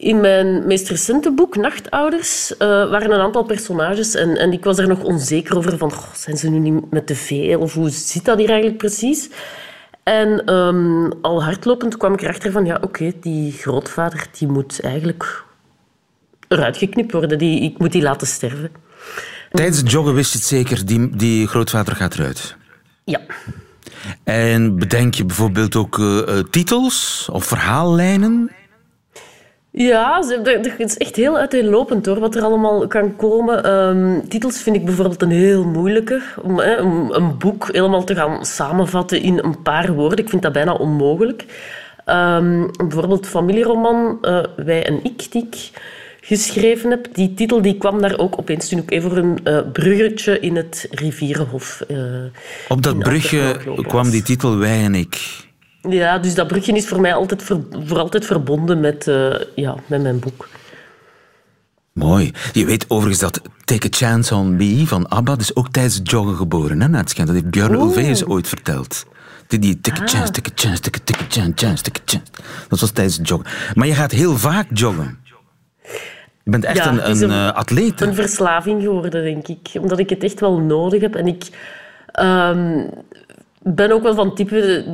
in 0.00 0.20
mijn 0.20 0.66
meest 0.66 0.88
recente 0.88 1.32
boek, 1.32 1.56
Nachtouders, 1.56 2.56
eh, 2.56 2.68
waren 2.68 3.10
een 3.10 3.20
aantal 3.20 3.42
personages 3.42 4.14
en, 4.14 4.36
en 4.36 4.52
ik 4.52 4.64
was 4.64 4.78
er 4.78 4.88
nog 4.88 5.02
onzeker 5.02 5.56
over 5.56 5.78
van, 5.78 5.92
goh, 5.92 6.14
zijn 6.14 6.36
ze 6.36 6.50
nu 6.50 6.58
niet 6.58 6.90
met 6.90 7.06
te 7.06 7.14
veel 7.14 7.60
of 7.60 7.74
hoe 7.74 7.90
zit 7.90 8.24
dat 8.24 8.38
hier 8.38 8.48
eigenlijk 8.48 8.78
precies? 8.78 9.30
En 10.02 10.44
ehm, 10.44 11.10
al 11.22 11.44
hardlopend 11.44 11.96
kwam 11.96 12.12
ik 12.12 12.22
erachter 12.22 12.52
van, 12.52 12.64
ja, 12.64 12.78
oké, 12.80 13.12
die 13.20 13.52
grootvader 13.52 14.26
die 14.38 14.48
moet 14.48 14.80
eigenlijk 14.80 15.44
eruit 16.48 16.76
geknipt 16.76 17.12
worden. 17.12 17.38
Die, 17.38 17.60
ik 17.60 17.78
moet 17.78 17.92
die 17.92 18.02
laten 18.02 18.26
sterven. 18.26 18.70
Tijdens 19.50 19.78
het 19.78 19.90
joggen 19.90 20.14
wist 20.14 20.32
je 20.32 20.38
het 20.38 20.46
zeker, 20.46 20.86
die, 20.86 21.16
die 21.16 21.46
grootvader 21.46 21.96
gaat 21.96 22.14
eruit. 22.14 22.56
Ja. 23.04 23.20
En 24.24 24.78
bedenk 24.78 25.14
je 25.14 25.24
bijvoorbeeld 25.24 25.76
ook 25.76 25.98
eh, 25.98 26.38
eh, 26.38 26.44
titels 26.50 27.28
of 27.32 27.44
verhaallijnen? 27.44 28.50
Ja, 29.72 30.20
dat 30.42 30.78
is 30.78 30.96
echt 30.96 31.16
heel 31.16 31.36
uiteenlopend 31.36 32.06
hoor, 32.06 32.18
wat 32.18 32.34
er 32.34 32.42
allemaal 32.42 32.86
kan 32.86 33.16
komen. 33.16 33.64
Ehm, 33.64 34.20
titels 34.28 34.62
vind 34.62 34.76
ik 34.76 34.84
bijvoorbeeld 34.84 35.22
een 35.22 35.30
heel 35.30 35.64
moeilijke. 35.64 36.22
Om, 36.42 36.58
hè, 36.58 36.82
om 36.82 37.10
een 37.10 37.38
boek 37.38 37.68
helemaal 37.72 38.04
te 38.04 38.14
gaan 38.14 38.44
samenvatten 38.44 39.22
in 39.22 39.38
een 39.38 39.62
paar 39.62 39.92
woorden. 39.92 40.18
Ik 40.18 40.28
vind 40.28 40.42
dat 40.42 40.52
bijna 40.52 40.72
onmogelijk. 40.72 41.44
Ehm, 42.04 42.66
bijvoorbeeld 42.76 43.26
familieroman 43.26 44.18
eh, 44.22 44.42
Wij 44.56 44.86
en 44.86 45.00
ik, 45.02 45.32
die 45.32 45.46
ik 45.46 45.70
geschreven 46.20 46.90
heb. 46.90 47.08
Die 47.12 47.34
titel 47.34 47.62
die 47.62 47.78
kwam 47.78 48.00
daar 48.00 48.18
ook 48.18 48.38
opeens 48.38 48.68
toen 48.68 48.78
ik 48.78 48.90
even 48.90 49.16
een 49.16 49.38
eh, 49.44 49.60
bruggetje 49.72 50.40
in 50.40 50.56
het 50.56 50.88
Rivierenhof 50.90 51.84
eh, 51.88 51.96
Op 52.68 52.82
dat 52.82 52.98
brugje 52.98 53.56
kwam 53.82 54.10
die 54.10 54.22
titel 54.22 54.56
Wij 54.56 54.84
en 54.84 54.94
ik. 54.94 55.48
Ja, 55.88 56.18
dus 56.18 56.34
dat 56.34 56.46
brugje 56.46 56.72
is 56.72 56.88
voor 56.88 57.00
mij 57.00 57.14
altijd 57.14 57.42
voor 57.42 57.98
altijd 57.98 58.26
verbonden 58.26 58.80
met, 58.80 59.08
eh, 59.08 59.34
ja, 59.54 59.74
met 59.86 60.02
mijn 60.02 60.18
boek. 60.18 60.48
Mooi. 61.92 62.32
Je 62.52 62.64
weet 62.64 62.84
overigens 62.88 63.20
dat 63.20 63.40
Take 63.64 63.86
a 63.86 63.90
Chance 63.90 64.34
on 64.34 64.56
Me 64.56 64.86
van 64.86 65.08
ABBA 65.08 65.36
is 65.38 65.56
ook 65.56 65.68
tijdens 65.68 66.00
joggen 66.02 66.36
geboren. 66.36 66.80
Hè, 66.80 66.88
naar 66.88 67.00
het 67.00 67.10
schijnt. 67.10 67.30
Dat 67.30 67.40
heeft 67.40 67.50
Björn 67.50 67.72
Ulvaeus 67.72 68.24
ooit 68.24 68.48
verteld. 68.48 69.06
Die, 69.46 69.58
die 69.58 69.80
take 69.80 70.02
a 70.02 70.06
chance, 70.06 70.32
take 70.32 70.50
a 70.50 70.52
chance, 70.54 70.80
take 70.80 70.98
a, 70.98 71.02
take 71.04 71.22
a 71.22 71.26
chance, 71.28 71.52
chance, 71.66 71.82
take 71.82 72.00
a 72.00 72.02
chance. 72.04 72.30
Dat 72.68 72.80
was 72.80 72.90
tijdens 72.90 73.18
joggen. 73.22 73.50
Maar 73.74 73.86
je 73.86 73.94
gaat 73.94 74.10
heel 74.10 74.36
vaak 74.36 74.66
joggen. 74.74 75.18
Je 76.42 76.50
bent 76.50 76.64
echt 76.64 76.76
Ja, 76.76 76.88
een, 76.88 77.10
een, 77.10 77.22
een- 77.22 77.48
eh, 77.48 77.56
atleet. 77.56 78.00
een 78.00 78.14
verslaving 78.14 78.82
geworden, 78.82 79.22
denk 79.22 79.48
ik. 79.48 79.68
Omdat 79.80 79.98
ik 79.98 80.10
het 80.10 80.24
echt 80.24 80.40
wel 80.40 80.58
nodig 80.58 81.00
heb. 81.00 81.14
En 81.14 81.26
ik 81.26 81.48
ehm, 82.06 82.86
ben 83.62 83.92
ook 83.92 84.02
wel 84.02 84.14
van 84.14 84.34
type... 84.34 84.84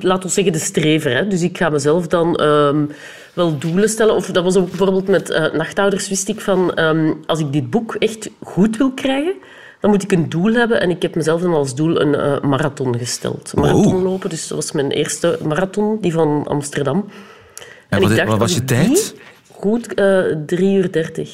Laten 0.00 0.28
we 0.28 0.34
zeggen, 0.34 0.52
de 0.52 0.58
strever. 0.58 1.14
Hè. 1.16 1.26
Dus 1.26 1.42
ik 1.42 1.56
ga 1.58 1.68
mezelf 1.68 2.06
dan 2.06 2.36
ehm, 2.36 2.84
wel 3.34 3.58
doelen 3.58 3.88
stellen. 3.88 4.14
Of 4.14 4.26
dat 4.26 4.44
was 4.44 4.56
ook 4.56 4.68
bijvoorbeeld 4.68 5.08
met 5.08 5.50
Nachtouders, 5.52 6.08
wist 6.08 6.28
ik 6.28 6.40
van... 6.40 6.74
ehm, 6.74 7.12
als 7.26 7.38
ik 7.40 7.52
dit 7.52 7.70
boek 7.70 7.94
echt 7.94 8.30
goed 8.42 8.76
wil 8.76 8.92
krijgen, 8.92 9.34
dan 9.80 9.90
moet 9.90 10.02
ik 10.02 10.12
een 10.12 10.28
doel 10.28 10.52
hebben. 10.52 10.80
En 10.80 10.90
ik 10.90 11.02
heb 11.02 11.14
mezelf 11.14 11.40
dan 11.40 11.54
als 11.54 11.74
doel 11.74 12.00
een 12.00 12.14
eh, 12.14 12.40
marathon 12.40 12.98
gesteld. 12.98 13.52
Een 13.54 13.62
Wow. 13.62 13.70
Marathon 13.74 14.02
lopen, 14.02 14.30
dus 14.30 14.48
dat 14.48 14.58
was 14.58 14.72
mijn 14.72 14.90
eerste 14.90 15.38
marathon, 15.42 15.98
die 16.00 16.12
van 16.12 16.46
Amsterdam. 16.46 17.10
En 17.88 18.02
ik 18.02 18.08
wat, 18.08 18.16
dacht, 18.16 18.28
wat 18.28 18.38
was 18.38 18.54
je 18.54 18.60
ik 18.60 18.66
tijd? 18.66 19.14
Goed, 19.52 19.94
eh 19.94 20.20
3 20.46 20.76
uur 20.76 20.92
30. 20.92 21.32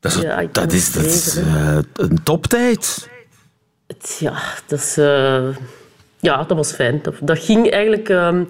Dat 0.00 0.12
is, 0.12 0.20
Ja, 0.22 0.38
ik 0.38 0.54
dat 0.54 0.72
is, 0.72 0.92
dat 0.92 1.04
is 1.04 1.36
eh, 1.36 1.78
een 1.92 2.22
toptijd. 2.22 3.08
Ja, 4.18 4.42
dat 4.66 4.78
is... 4.78 4.96
ja, 6.20 6.42
dat 6.42 6.56
was 6.56 6.72
fijn. 6.72 6.98
Dat, 7.02 7.14
dat 7.20 7.38
ging 7.38 7.70
eigenlijk 7.70 8.08
ehm, 8.08 8.44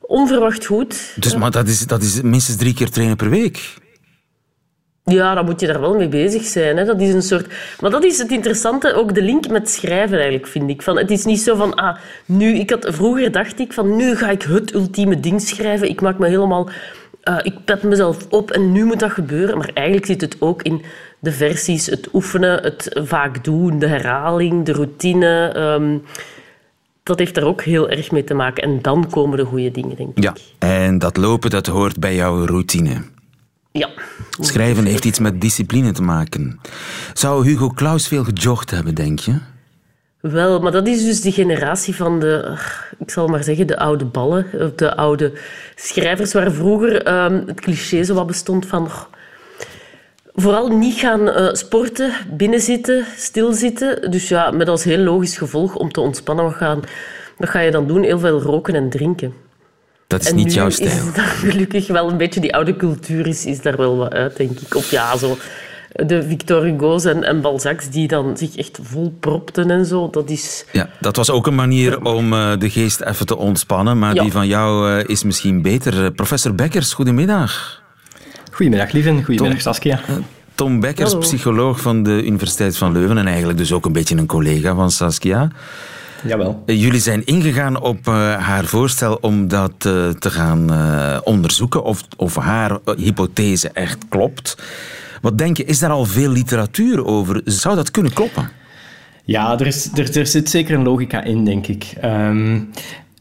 onverwacht 0.00 0.66
goed. 0.66 1.12
Dus, 1.16 1.36
maar 1.36 1.50
dat 1.50 1.68
is, 1.68 1.86
dat 1.86 2.02
is 2.02 2.22
minstens 2.22 2.56
drie 2.56 2.74
keer 2.74 2.90
trainen 2.90 3.16
per 3.16 3.30
week. 3.30 3.82
Ja, 5.04 5.34
dan 5.34 5.44
moet 5.44 5.60
je 5.60 5.66
daar 5.66 5.80
wel 5.80 5.94
mee 5.96 6.08
bezig 6.08 6.44
zijn. 6.44 6.76
Hè. 6.76 6.84
Dat 6.84 7.00
is 7.00 7.14
een 7.14 7.22
soort... 7.22 7.46
Maar 7.80 7.90
dat 7.90 8.04
is 8.04 8.18
het 8.18 8.30
interessante, 8.30 8.94
ook 8.94 9.14
de 9.14 9.22
link 9.22 9.48
met 9.48 9.70
schrijven 9.70 10.14
eigenlijk, 10.16 10.46
vind 10.46 10.70
ik. 10.70 10.82
Van, 10.82 10.98
het 10.98 11.10
is 11.10 11.24
niet 11.24 11.40
zo 11.40 11.56
van, 11.56 11.74
ah, 11.74 11.96
nu... 12.24 12.54
Ik 12.54 12.70
had, 12.70 12.86
vroeger 12.88 13.32
dacht 13.32 13.60
ik 13.60 13.72
van, 13.72 13.96
nu 13.96 14.16
ga 14.16 14.30
ik 14.30 14.42
het 14.42 14.74
ultieme 14.74 15.20
ding 15.20 15.40
schrijven. 15.40 15.88
Ik 15.88 16.00
maak 16.00 16.18
me 16.18 16.26
helemaal... 16.28 16.68
eh, 17.22 17.38
ik 17.42 17.64
pet 17.64 17.82
mezelf 17.82 18.26
op 18.30 18.50
en 18.50 18.72
nu 18.72 18.84
moet 18.84 19.00
dat 19.00 19.10
gebeuren. 19.10 19.58
Maar 19.58 19.70
eigenlijk 19.74 20.06
zit 20.06 20.20
het 20.20 20.36
ook 20.38 20.62
in 20.62 20.82
de 21.18 21.32
versies, 21.32 21.86
het 21.86 22.08
oefenen, 22.12 22.62
het 22.62 23.00
vaak 23.02 23.44
doen, 23.44 23.78
de 23.78 23.86
herhaling, 23.86 24.64
de 24.64 24.72
routine. 24.72 25.48
ehm, 25.48 25.98
dat 27.04 27.18
heeft 27.18 27.34
daar 27.34 27.44
ook 27.44 27.62
heel 27.62 27.90
erg 27.90 28.10
mee 28.10 28.24
te 28.24 28.34
maken. 28.34 28.62
En 28.62 28.82
dan 28.82 29.10
komen 29.10 29.38
de 29.38 29.44
goede 29.44 29.70
dingen, 29.70 29.96
denk 29.96 30.16
ik. 30.16 30.22
Ja. 30.22 30.34
En 30.58 30.98
dat 30.98 31.16
lopen, 31.16 31.50
dat 31.50 31.66
hoort 31.66 32.00
bij 32.00 32.14
jouw 32.14 32.46
routine. 32.46 33.02
Ja. 33.72 33.90
Schrijven 34.40 34.84
heeft 34.84 35.04
iets 35.04 35.18
met 35.18 35.40
discipline 35.40 35.92
te 35.92 36.02
maken. 36.02 36.60
Zou 37.12 37.46
Hugo 37.46 37.68
Claus 37.68 38.08
veel 38.08 38.24
gejogd 38.24 38.70
hebben, 38.70 38.94
denk 38.94 39.18
je? 39.18 39.38
Wel, 40.20 40.60
maar 40.60 40.72
dat 40.72 40.86
is 40.86 41.04
dus 41.04 41.20
de 41.20 41.32
generatie 41.32 41.94
van 41.94 42.20
de, 42.20 42.58
ik 42.98 43.10
zal 43.10 43.26
maar 43.26 43.44
zeggen, 43.44 43.66
de 43.66 43.78
oude 43.78 44.04
ballen. 44.04 44.72
De 44.76 44.96
oude 44.96 45.32
schrijvers 45.74 46.32
waar 46.32 46.52
vroeger 46.52 47.02
ehm, 47.02 47.46
het 47.46 47.60
cliché 47.60 48.02
zo 48.02 48.14
wat 48.14 48.26
bestond 48.26 48.66
van... 48.66 48.88
vooral 50.34 50.68
niet 50.68 50.94
gaan 50.94 51.30
eh, 51.30 51.48
sporten, 51.52 52.12
binnenzitten, 52.30 53.06
stilzitten. 53.16 54.10
Dus 54.10 54.28
ja, 54.28 54.50
met 54.50 54.68
als 54.68 54.84
heel 54.84 54.98
logisch 54.98 55.36
gevolg 55.36 55.74
om 55.74 55.92
te 55.92 56.00
ontspannen, 56.00 56.44
wat, 56.44 56.54
gaan, 56.54 56.80
wat 57.38 57.48
ga 57.48 57.60
je 57.60 57.70
dan 57.70 57.86
doen? 57.86 58.02
Heel 58.02 58.18
veel 58.18 58.40
roken 58.40 58.74
en 58.74 58.90
drinken. 58.90 59.34
Dat 60.06 60.20
is 60.20 60.28
En 60.28 60.36
niet 60.36 60.54
jouw 60.54 60.66
is 60.66 60.74
stijl. 60.74 61.04
het 61.06 61.14
dan 61.14 61.24
gelukkig 61.24 61.86
wel 61.86 62.10
een 62.10 62.16
beetje 62.16 62.40
die 62.40 62.54
oude 62.54 62.76
cultuur 62.76 63.26
is, 63.26 63.46
is 63.46 63.62
daar 63.62 63.76
wel 63.76 63.96
wat 63.96 64.12
uit, 64.12 64.36
denk 64.36 64.60
ik. 64.60 64.74
Of 64.74 64.90
ja, 64.90 65.16
zo 65.16 65.36
de 65.94 66.22
Victor 66.22 66.62
Hugo's 66.62 67.04
en, 67.04 67.24
en 67.24 67.40
Balzacs 67.40 67.90
die 67.90 68.08
dan 68.08 68.36
zich 68.36 68.56
echt 68.56 68.78
vol 68.82 69.16
propten 69.20 69.70
en 69.70 69.86
zo. 69.86 70.10
Dat 70.10 70.30
is... 70.30 70.64
Ja, 70.72 70.88
dat 71.00 71.16
was 71.16 71.30
ook 71.30 71.46
een 71.46 71.54
manier 71.54 72.02
om 72.04 72.32
uh, 72.32 72.52
de 72.58 72.70
geest 72.70 73.00
even 73.00 73.26
te 73.26 73.36
ontspannen, 73.36 73.98
maar 73.98 74.14
Ja. 74.14 74.22
die 74.22 74.32
van 74.32 74.46
jou 74.46 74.90
uh, 74.90 75.08
is 75.08 75.24
misschien 75.24 75.62
beter. 75.62 76.12
Professor 76.12 76.54
Bekkers, 76.54 76.92
goedemiddag. 76.92 77.82
Goedemiddag, 78.54 78.92
Lieven. 78.92 79.24
Goedemiddag, 79.24 79.60
Saskia. 79.60 80.00
Tom 80.54 80.80
Bekkers, 80.80 81.08
Hallo. 81.08 81.24
psycholoog 81.24 81.80
van 81.80 82.02
de 82.02 82.24
Universiteit 82.24 82.76
van 82.76 82.92
Leuven 82.92 83.18
en 83.18 83.26
eigenlijk 83.26 83.58
dus 83.58 83.72
ook 83.72 83.84
een 83.84 83.92
beetje 83.92 84.16
een 84.16 84.26
collega 84.26 84.74
van 84.74 84.90
Saskia. 84.90 85.50
Jawel. 86.22 86.62
Uh, 86.66 86.80
Jullie 86.80 87.00
zijn 87.00 87.24
ingegaan 87.24 87.80
op 87.80 88.08
uh, 88.08 88.34
haar 88.34 88.64
voorstel 88.64 89.18
om 89.20 89.48
dat 89.48 89.72
uh, 89.86 90.08
te 90.08 90.30
gaan 90.30 90.72
uh, 90.72 91.18
onderzoeken 91.24 91.82
of, 91.82 92.02
of 92.16 92.36
haar 92.36 92.78
hypothese 92.96 93.68
echt 93.68 93.98
klopt. 94.08 94.56
Wat 95.20 95.38
denk 95.38 95.56
je, 95.56 95.64
is 95.64 95.78
daar 95.78 95.90
al 95.90 96.04
veel 96.04 96.30
literatuur 96.30 97.04
over? 97.04 97.40
Zou 97.44 97.76
dat 97.76 97.90
kunnen 97.90 98.12
kloppen? 98.12 98.50
Ja, 99.24 99.58
er, 99.58 99.66
is, 99.66 99.90
er, 99.94 100.18
er 100.18 100.26
zit 100.26 100.50
zeker 100.50 100.74
een 100.74 100.82
logica 100.84 101.22
in, 101.22 101.44
denk 101.44 101.66
ik. 101.66 101.92
Um, 102.04 102.70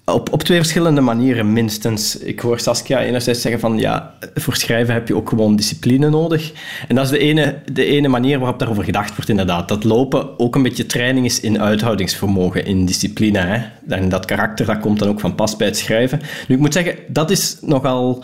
op, 0.06 0.34
op 0.34 0.44
twee 0.44 0.58
verschillende 0.58 1.02
manieren 1.02 1.54
minstens. 1.54 2.18
Ik 2.18 2.40
hoor 2.40 2.60
Saskia 2.60 3.02
enerzijds 3.02 3.42
zeggen 3.42 3.62
van 3.62 3.78
ja, 3.78 4.14
voor 4.36 4.56
schrijven 4.56 4.94
heb 4.94 5.08
je 5.08 5.16
ook 5.16 5.30
gewoon 5.30 5.56
discipline 5.56 6.10
nodig. 6.10 6.52
En 6.88 6.96
dat 6.96 7.06
is 7.06 7.12
de 7.12 7.18
ene, 7.18 7.60
de 7.72 7.86
ene 7.86 8.08
manier 8.08 8.40
waarop 8.40 8.60
daarover 8.60 8.84
gedacht 8.84 9.16
wordt 9.16 9.30
inderdaad. 9.30 9.68
Dat 9.68 9.84
lopen 9.84 10.40
ook 10.40 10.56
een 10.56 10.64
beetje 10.64 10.86
training 10.86 11.26
is 11.26 11.40
in 11.40 11.62
uithoudingsvermogen, 11.62 12.66
in 12.66 12.86
discipline. 12.86 13.38
Hè? 13.38 13.62
En 13.96 14.10
dat 14.10 14.26
karakter 14.26 14.66
dat 14.66 14.80
komt 14.80 15.00
dan 15.00 15.08
ook 15.08 15.20
van 15.20 15.36
pas 15.36 15.56
bij 15.56 15.68
het 15.68 15.78
schrijven. 15.78 16.22
Nu, 16.48 16.56
ik 16.56 16.62
moet 16.62 16.74
zeggen, 16.74 16.96
dat 17.08 17.32
is 17.32 17.58
nogal 17.62 18.24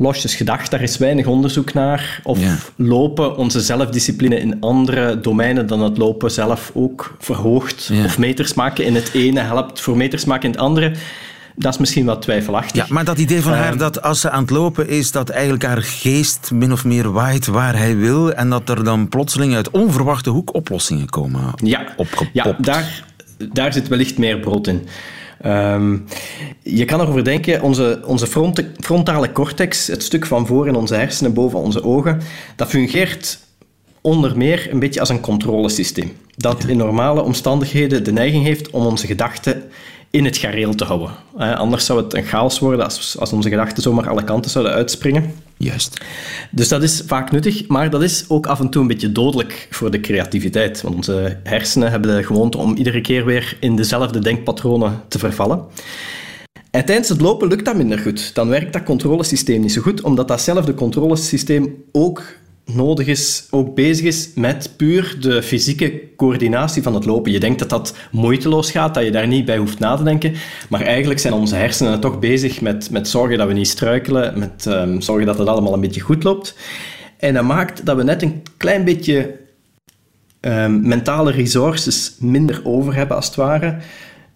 losjes 0.00 0.34
gedacht. 0.34 0.70
Daar 0.70 0.82
is 0.82 0.96
weinig 0.98 1.26
onderzoek 1.26 1.72
naar. 1.72 2.20
Of 2.22 2.40
Ja. 2.40 2.56
lopen 2.76 3.36
onze 3.36 3.60
zelfdiscipline 3.60 4.40
in 4.40 4.56
andere 4.60 5.20
domeinen 5.20 5.66
dan 5.66 5.82
het 5.82 5.98
lopen 5.98 6.30
zelf 6.30 6.70
ook 6.74 7.14
verhoogt. 7.18 7.88
Ja. 7.92 8.04
Of 8.04 8.18
meters 8.18 8.54
maken 8.54 8.84
in 8.84 8.94
het 8.94 9.10
ene 9.12 9.40
helpt 9.40 9.80
voor 9.80 9.96
meters 9.96 10.24
maken 10.24 10.44
in 10.44 10.50
het 10.50 10.60
andere. 10.60 10.92
Dat 11.56 11.72
is 11.72 11.78
misschien 11.78 12.04
wat 12.04 12.22
twijfelachtig. 12.22 12.86
Ja, 12.88 12.94
maar 12.94 13.04
dat 13.04 13.18
idee 13.18 13.42
van 13.42 13.52
haar 13.52 13.76
dat 13.76 14.02
als 14.02 14.20
ze 14.20 14.30
aan 14.30 14.40
het 14.42 14.50
lopen 14.50 14.88
is, 14.88 15.10
dat 15.10 15.28
eigenlijk 15.28 15.62
haar 15.64 15.82
geest 15.82 16.50
min 16.54 16.72
of 16.72 16.84
meer 16.84 17.12
waait 17.12 17.46
waar 17.46 17.76
hij 17.76 17.96
wil 17.96 18.32
en 18.32 18.50
dat 18.50 18.68
er 18.68 18.84
dan 18.84 19.08
plotseling 19.08 19.54
uit 19.54 19.70
onverwachte 19.70 20.30
hoek 20.30 20.54
oplossingen 20.54 21.08
komen 21.08 21.42
Ja, 21.64 21.84
opgepopt. 21.96 22.30
ja 22.32 22.56
daar, 22.58 23.04
daar 23.52 23.72
zit 23.72 23.88
wellicht 23.88 24.18
meer 24.18 24.38
brood 24.38 24.66
in. 24.66 24.86
Ehm, 25.40 25.96
je 26.62 26.84
kan 26.84 27.00
erover 27.00 27.24
denken, 27.24 27.62
onze, 27.62 28.02
onze 28.06 28.26
front, 28.26 28.64
frontale 28.78 29.32
cortex, 29.32 29.86
het 29.86 30.02
stuk 30.02 30.26
van 30.26 30.46
voor 30.46 30.68
in 30.68 30.74
onze 30.74 30.94
hersenen 30.94 31.34
boven 31.34 31.58
onze 31.58 31.84
ogen, 31.84 32.20
dat 32.56 32.68
fungeert 32.68 33.38
onder 34.00 34.36
meer 34.36 34.68
een 34.70 34.78
beetje 34.78 35.00
als 35.00 35.08
een 35.08 35.20
controlesysteem. 35.20 36.12
Dat 36.36 36.64
in 36.64 36.76
normale 36.76 37.22
omstandigheden 37.22 38.04
de 38.04 38.12
neiging 38.12 38.44
heeft 38.44 38.70
om 38.70 38.86
onze 38.86 39.06
gedachten 39.06 39.69
in 40.10 40.24
het 40.24 40.36
gareel 40.36 40.74
te 40.74 40.84
houden. 40.84 41.10
Eh, 41.38 41.58
anders 41.58 41.84
zou 41.84 42.02
het 42.02 42.14
een 42.14 42.24
chaos 42.24 42.58
worden 42.58 42.84
als, 42.84 43.16
als 43.18 43.32
onze 43.32 43.48
gedachten 43.48 43.82
zomaar 43.82 44.08
alle 44.08 44.24
kanten 44.24 44.50
zouden 44.50 44.72
uitspringen. 44.72 45.34
Juist. 45.56 46.00
Dus 46.50 46.68
dat 46.68 46.82
is 46.82 47.02
vaak 47.06 47.30
nuttig, 47.30 47.68
maar 47.68 47.90
dat 47.90 48.02
is 48.02 48.24
ook 48.28 48.46
af 48.46 48.60
en 48.60 48.70
toe 48.70 48.82
een 48.82 48.88
beetje 48.88 49.12
dodelijk 49.12 49.68
voor 49.70 49.90
de 49.90 50.00
creativiteit. 50.00 50.82
Want 50.82 50.94
onze 50.94 51.38
hersenen 51.42 51.90
hebben 51.90 52.16
de 52.16 52.24
gewoonte 52.24 52.58
om 52.58 52.76
iedere 52.76 53.00
keer 53.00 53.24
weer 53.24 53.56
in 53.60 53.76
dezelfde 53.76 54.18
denkpatronen 54.18 55.02
te 55.08 55.18
vervallen. 55.18 55.64
En 56.70 56.84
tijdens 56.84 57.08
het 57.08 57.20
lopen 57.20 57.48
lukt 57.48 57.64
dat 57.64 57.76
minder 57.76 57.98
goed. 57.98 58.34
Dan 58.34 58.48
werkt 58.48 58.72
dat 58.72 58.82
controlesysteem 58.82 59.60
niet 59.60 59.72
zo 59.72 59.82
goed, 59.82 60.02
omdat 60.02 60.28
datzelfde 60.28 60.74
controlesysteem 60.74 61.84
ook 61.92 62.22
nodig 62.74 63.06
is, 63.06 63.46
ook 63.50 63.74
bezig 63.74 64.06
is 64.06 64.30
met 64.34 64.72
puur 64.76 65.16
de 65.20 65.42
fysieke 65.42 66.02
coördinatie 66.16 66.82
van 66.82 66.94
het 66.94 67.04
lopen. 67.04 67.32
Je 67.32 67.40
denkt 67.40 67.58
dat 67.58 67.70
dat 67.70 67.96
moeiteloos 68.10 68.70
gaat, 68.70 68.94
dat 68.94 69.04
je 69.04 69.10
daar 69.10 69.26
niet 69.26 69.44
bij 69.44 69.58
hoeft 69.58 69.78
na 69.78 69.96
te 69.96 70.02
denken, 70.02 70.34
maar 70.68 70.80
eigenlijk 70.80 71.20
zijn 71.20 71.32
onze 71.32 71.54
hersenen 71.54 72.00
toch 72.00 72.18
bezig 72.18 72.60
met, 72.60 72.90
met 72.90 73.08
zorgen 73.08 73.38
dat 73.38 73.48
we 73.48 73.52
niet 73.52 73.68
struikelen, 73.68 74.38
met 74.38 74.66
um, 74.66 75.00
zorgen 75.00 75.26
dat 75.26 75.38
het 75.38 75.48
allemaal 75.48 75.74
een 75.74 75.80
beetje 75.80 76.00
goed 76.00 76.22
loopt. 76.22 76.56
En 77.18 77.34
dat 77.34 77.44
maakt 77.44 77.86
dat 77.86 77.96
we 77.96 78.02
net 78.02 78.22
een 78.22 78.42
klein 78.56 78.84
beetje 78.84 79.38
um, 80.40 80.88
mentale 80.88 81.30
resources 81.30 82.14
minder 82.18 82.60
over 82.64 82.94
hebben, 82.94 83.16
als 83.16 83.26
het 83.26 83.34
ware. 83.34 83.76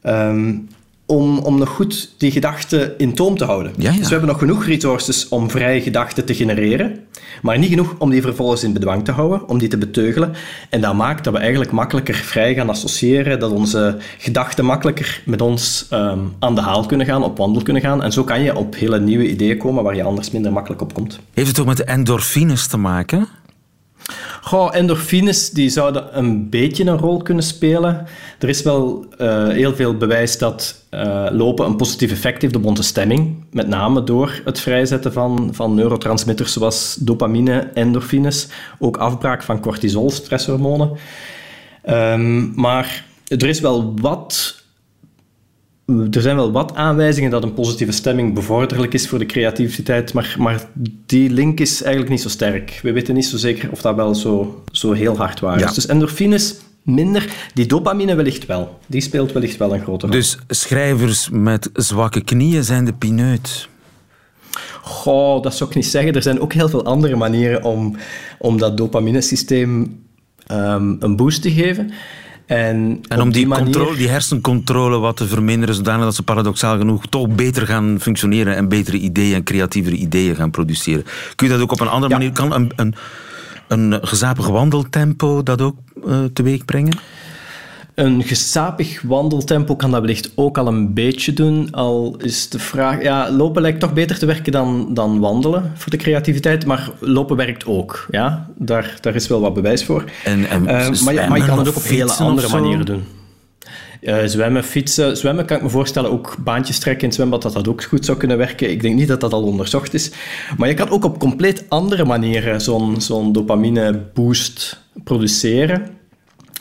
Um, 0.03 0.69
om, 1.07 1.39
om 1.39 1.59
nog 1.59 1.69
goed 1.69 2.15
die 2.19 2.31
gedachten 2.31 2.99
in 2.99 3.15
toom 3.15 3.37
te 3.37 3.45
houden. 3.45 3.73
Ja, 3.77 3.91
ja. 3.91 3.97
Dus 3.97 4.07
we 4.07 4.11
hebben 4.11 4.29
nog 4.29 4.39
genoeg 4.39 4.65
resources 4.65 5.29
om 5.29 5.51
vrije 5.51 5.81
gedachten 5.81 6.25
te 6.25 6.35
genereren, 6.35 7.01
maar 7.43 7.59
niet 7.59 7.69
genoeg 7.69 7.95
om 7.99 8.11
die 8.11 8.23
vervolgens 8.23 8.65
in 8.65 8.73
bedwang 8.73 9.05
te 9.05 9.13
houden, 9.13 9.49
om 9.49 9.59
die 9.59 9.69
te 9.69 9.79
beteugelen. 9.79 10.33
En 10.71 10.81
dat 10.81 10.95
maakt 10.95 11.25
dat 11.25 11.33
we 11.33 11.39
eigenlijk 11.39 11.71
makkelijker 11.71 12.15
vrij 12.15 12.55
gaan 12.55 12.69
associëren, 12.69 13.39
dat 13.39 13.51
onze 13.51 13.97
gedachten 14.19 14.65
makkelijker 14.65 15.23
met 15.25 15.41
ons 15.41 15.87
um, 15.91 16.33
aan 16.39 16.55
de 16.55 16.61
haal 16.61 16.87
kunnen 16.87 17.07
gaan, 17.07 17.23
op 17.23 17.39
wandel 17.39 17.63
kunnen 17.63 17.83
gaan. 17.83 18.03
En 18.03 18.13
zo 18.13 18.25
kan 18.25 18.43
je 18.43 18.57
op 18.57 18.75
hele 18.75 19.01
nieuwe 19.01 19.31
ideeën 19.31 19.59
komen 19.59 19.85
waar 19.85 19.97
je 19.97 20.03
anders 20.03 20.31
minder 20.31 20.53
makkelijk 20.53 20.83
op 20.83 20.95
komt. 20.95 21.19
Heeft 21.35 21.49
het 21.49 21.61
ook 21.61 21.67
met 21.67 21.77
de 21.77 21.85
endorfines 21.85 22.67
te 22.67 22.77
maken? 22.77 23.29
Goh, 24.45 24.75
endorfines 24.75 25.51
die 25.51 25.69
zouden 25.69 26.19
een 26.19 26.51
beetje 26.51 26.85
een 26.85 26.99
rol 26.99 27.23
kunnen 27.23 27.45
spelen. 27.45 28.07
Er 28.39 28.49
is 28.49 28.63
wel 28.63 29.07
uh, 29.19 29.49
heel 29.49 29.75
veel 29.75 29.97
bewijs 29.97 30.39
dat 30.39 30.85
uh, 30.91 31.27
lopen 31.31 31.67
een 31.67 31.77
positief 31.77 32.11
effect 32.11 32.43
heeft 32.43 32.57
op 32.57 32.65
onze 32.65 32.83
stemming. 32.83 33.45
Met 33.51 33.69
name 33.69 34.05
door 34.05 34.41
het 34.45 34.61
vrijzetten 34.61 35.13
van, 35.13 35.49
van 35.53 35.75
neurotransmitters 35.75 36.53
zoals 36.53 36.97
dopamine, 37.01 37.71
endorfines. 37.75 38.49
Ook 38.79 38.97
afbraak 38.97 39.43
van 39.43 39.61
cortisol, 39.61 40.11
stresshormonen. 40.11 40.91
Um, 41.89 42.53
maar 42.55 43.05
er 43.27 43.49
is 43.49 43.61
wel 43.61 43.95
wat 44.01 44.63
er 45.87 46.23
zijn 46.23 46.37
wel 46.37 46.53
wat 46.53 46.75
aanwijzingen 46.75 47.31
dat 47.31 47.43
een 47.43 47.55
positieve 47.55 47.93
stemming 47.93 48.35
bevorderlijk 48.35 48.95
is 48.95 49.09
voor 49.09 49.19
de 49.19 49.27
creativiteit, 49.27 50.13
maar, 50.13 50.37
maar 50.39 50.65
die 51.07 51.31
link 51.31 51.61
is 51.61 51.83
eigenlijk 51.83 52.13
niet 52.13 52.23
zo 52.23 52.29
sterk. 52.29 52.81
We 52.83 52.93
weten 52.93 53.15
niet 53.15 53.27
zo 53.27 53.37
zeker 53.37 53.71
of 53.71 53.81
dat 53.81 53.95
wel 53.95 54.15
zo, 54.15 54.63
zo 54.73 54.93
heel 54.93 55.17
hard 55.17 55.41
waar 55.41 55.57
is. 55.57 55.63
Ja. 55.63 55.73
Dus 55.73 55.87
endorfines 55.87 56.55
minder, 56.83 57.33
die 57.55 57.67
dopamine 57.67 58.15
wellicht 58.15 58.47
wel. 58.47 58.79
Die 58.87 59.01
speelt 59.01 59.33
wellicht 59.33 59.57
wel 59.57 59.75
een 59.75 59.83
grote 59.83 60.07
rol. 60.07 60.15
Dus 60.15 60.39
schrijvers 60.49 61.29
met 61.33 61.71
zwakke 61.73 62.21
knieën 62.21 62.65
zijn 62.65 62.85
de 62.85 62.93
pineut. 62.93 63.69
Goh, 64.83 65.43
dat 65.43 65.55
zou 65.55 65.71
ik 65.71 65.77
niet 65.77 65.87
zeggen. 65.87 66.15
Er 66.15 66.23
zijn 66.23 66.41
ook 66.41 66.53
heel 66.53 66.69
veel 66.69 66.85
andere 66.85 67.17
manieren 67.17 67.65
om, 67.65 67.97
om 68.39 68.59
dat 68.59 68.77
dopaminesysteem 68.77 70.03
um, 70.53 70.97
een 71.01 71.17
boost 71.17 71.43
te 71.43 71.51
geven. 71.51 71.93
En, 72.47 73.01
en 73.09 73.21
om 73.21 73.31
die, 73.31 73.39
die, 73.39 73.47
manier... 73.47 73.65
controle, 73.65 73.97
die 73.97 74.09
hersencontrole 74.09 74.99
wat 74.99 75.17
te 75.17 75.27
verminderen, 75.27 75.75
zodanig 75.75 76.05
dat 76.05 76.15
ze 76.15 76.23
paradoxaal 76.23 76.79
genoeg 76.79 77.07
toch 77.07 77.29
beter 77.29 77.67
gaan 77.67 77.97
functioneren 78.01 78.57
en 78.57 78.69
betere 78.69 78.97
ideeën 78.97 79.35
en 79.35 79.43
creatievere 79.43 79.97
ideeën 79.97 80.37
gaan 80.37 80.51
produceren. 80.51 81.05
Kun 81.35 81.47
je 81.47 81.53
dat 81.53 81.63
ook 81.63 81.73
op 81.73 81.81
een 81.81 81.89
andere 81.89 82.13
ja. 82.13 82.19
manier? 82.19 82.33
Kan 82.33 82.53
een, 82.53 82.73
een, 82.77 82.95
een 83.69 84.07
gezapig 84.07 84.47
wandeltempo 84.47 85.43
dat 85.43 85.61
ook 85.61 85.77
uh, 86.07 86.25
teweeg 86.33 86.65
brengen? 86.65 86.99
Een 87.95 88.23
gesapig 88.23 89.03
wandeltempo 89.03 89.77
kan 89.77 89.91
dat 89.91 90.01
wellicht 90.01 90.31
ook 90.35 90.59
al 90.59 90.67
een 90.67 90.95
beetje 90.95 91.33
doen. 91.33 91.69
Al 91.71 92.17
is 92.19 92.49
de 92.49 92.59
vraag... 92.59 93.03
Ja, 93.03 93.31
lopen 93.31 93.63
lijkt 93.63 93.81
toch 93.81 93.93
beter 93.93 94.19
te 94.19 94.27
werken 94.27 94.53
dan, 94.53 94.95
dan 94.95 95.21
wandelen 95.21 95.73
voor 95.75 95.91
de 95.91 95.97
creativiteit. 95.97 96.67
Maar 96.67 96.91
lopen 97.01 97.37
werkt 97.37 97.67
ook. 97.67 98.07
Ja? 98.11 98.49
Daar, 98.57 98.99
daar 99.01 99.15
is 99.15 99.29
wel 99.29 99.41
wat 99.41 99.55
bewijs 99.55 99.85
voor. 99.85 100.05
En, 100.25 100.49
en 100.49 100.63
uh, 100.63 100.67
maar, 100.67 101.15
je, 101.15 101.27
maar 101.29 101.39
je 101.39 101.45
kan 101.45 101.59
het 101.59 101.69
ook 101.69 101.77
op 101.77 101.83
hele 101.83 102.13
andere 102.13 102.49
manieren 102.49 102.87
doen. 102.87 103.05
Uh, 104.01 104.17
zwemmen, 104.25 104.65
fietsen. 104.65 105.17
Zwemmen 105.17 105.45
kan 105.45 105.57
ik 105.57 105.63
me 105.63 105.69
voorstellen, 105.69 106.11
ook 106.11 106.37
baantjes 106.39 106.79
trekken 106.79 107.03
in 107.03 107.09
het 107.09 107.17
zwembad, 107.17 107.43
dat 107.43 107.53
dat 107.53 107.69
ook 107.69 107.83
goed 107.83 108.05
zou 108.05 108.19
kunnen 108.19 108.39
werken. 108.39 108.71
Ik 108.71 108.83
denk 108.83 108.95
niet 108.95 109.09
dat 109.09 109.21
dat 109.21 109.33
al 109.33 109.43
onderzocht 109.43 109.95
is. 109.95 110.11
Maar 110.57 110.69
je 110.69 110.75
kan 110.75 110.89
ook 110.91 111.05
op 111.05 111.19
compleet 111.19 111.65
andere 111.69 112.05
manieren 112.05 112.61
zo'n 112.61 113.01
zo'n 113.01 113.33
dopamine-boost 113.33 114.81
produceren. 115.05 116.03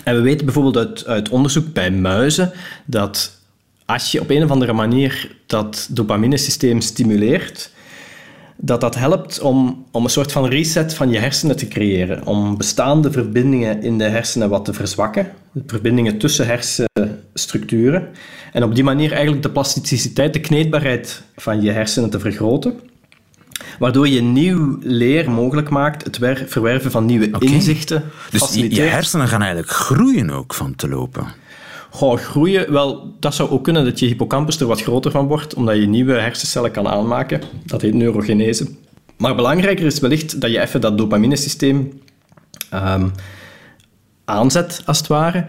En 0.04 0.16
we 0.16 0.22
weten 0.22 0.46
bijvoorbeeld 0.46 0.78
uit, 0.78 1.06
uit 1.08 1.30
onderzoek 1.30 1.74
bij 1.74 1.92
muizen 1.92 2.52
dat 2.86 3.42
als 3.86 4.12
je 4.12 4.22
op 4.22 4.30
een 4.30 4.44
of 4.44 4.52
andere 4.52 4.74
manier 4.74 5.36
dat 5.46 5.88
dopaminesysteem 5.92 6.82
stimuleert, 6.82 7.72
dat 8.58 8.82
dat 8.82 8.96
helpt 8.96 9.40
om, 9.40 9.86
om 9.92 10.04
een 10.04 10.10
soort 10.10 10.32
van 10.32 10.46
reset 10.46 10.94
van 10.94 11.10
je 11.10 11.20
hersenen 11.20 11.58
te 11.58 11.68
creëren. 11.68 12.26
Om 12.26 12.58
bestaande 12.58 13.12
verbindingen 13.12 13.82
in 13.82 13.98
de 13.98 14.04
hersenen 14.04 14.50
wat 14.50 14.66
te 14.66 14.74
verzwakken. 14.74 15.32
De 15.52 15.64
verbindingen 15.66 16.18
tussen 16.18 16.46
hersenstructuren. 16.46 18.08
En 18.54 18.64
op 18.64 18.76
die 18.76 18.84
manier 18.84 19.12
eigenlijk 19.12 19.44
de 19.44 19.50
plasticiteit, 19.50 20.34
de 20.34 20.40
kneedbaarheid 20.40 21.24
van 21.36 21.62
je 21.62 21.72
hersenen 21.72 22.10
te 22.10 22.20
vergroten. 22.20 22.80
Waardoor 23.80 24.08
je 24.08 24.22
nieuw 24.22 24.78
leer 24.82 25.32
mogelijk 25.32 25.70
maakt, 25.70 26.04
het 26.04 26.20
verwerven 26.48 26.92
van 26.92 27.06
nieuwe 27.06 27.28
okay. 27.32 27.50
inzichten. 27.50 28.04
Dus 28.30 28.54
je, 28.54 28.76
je 28.76 28.82
hersenen 28.82 29.28
gaan 29.28 29.42
eigenlijk 29.42 29.72
groeien 29.72 30.30
ook 30.30 30.54
van 30.54 30.76
te 30.76 30.88
lopen. 30.88 31.26
Goh, 31.90 32.18
groeien, 32.18 32.72
wel, 32.72 33.16
dat 33.20 33.36
zou 33.36 33.50
ook 33.50 33.64
kunnen 33.64 33.86
dat 33.86 34.00
je 34.00 34.06
hippocampus 34.06 34.60
er 34.60 34.68
wat 34.68 34.82
groter 34.82 35.12
van 35.12 35.28
wordt, 35.28 35.54
omdat 35.54 35.76
je 35.76 35.88
nieuwe 35.88 36.14
hersencellen 36.14 36.72
kan 36.72 36.88
aanmaken. 36.88 37.42
Dat 37.66 37.82
heet 37.82 37.94
neurogenese. 37.94 38.68
Maar 39.18 39.36
belangrijker 39.36 39.86
is 39.86 40.00
wellicht 40.00 40.42
dat 40.42 40.52
je 40.52 40.60
even 40.60 40.82
dat 40.82 40.98
dopaminesysteem 40.98 42.02
ehm, 42.70 43.08
aanzet, 44.26 44.82
als 44.86 44.98
het 44.98 45.08
ware. 45.08 45.46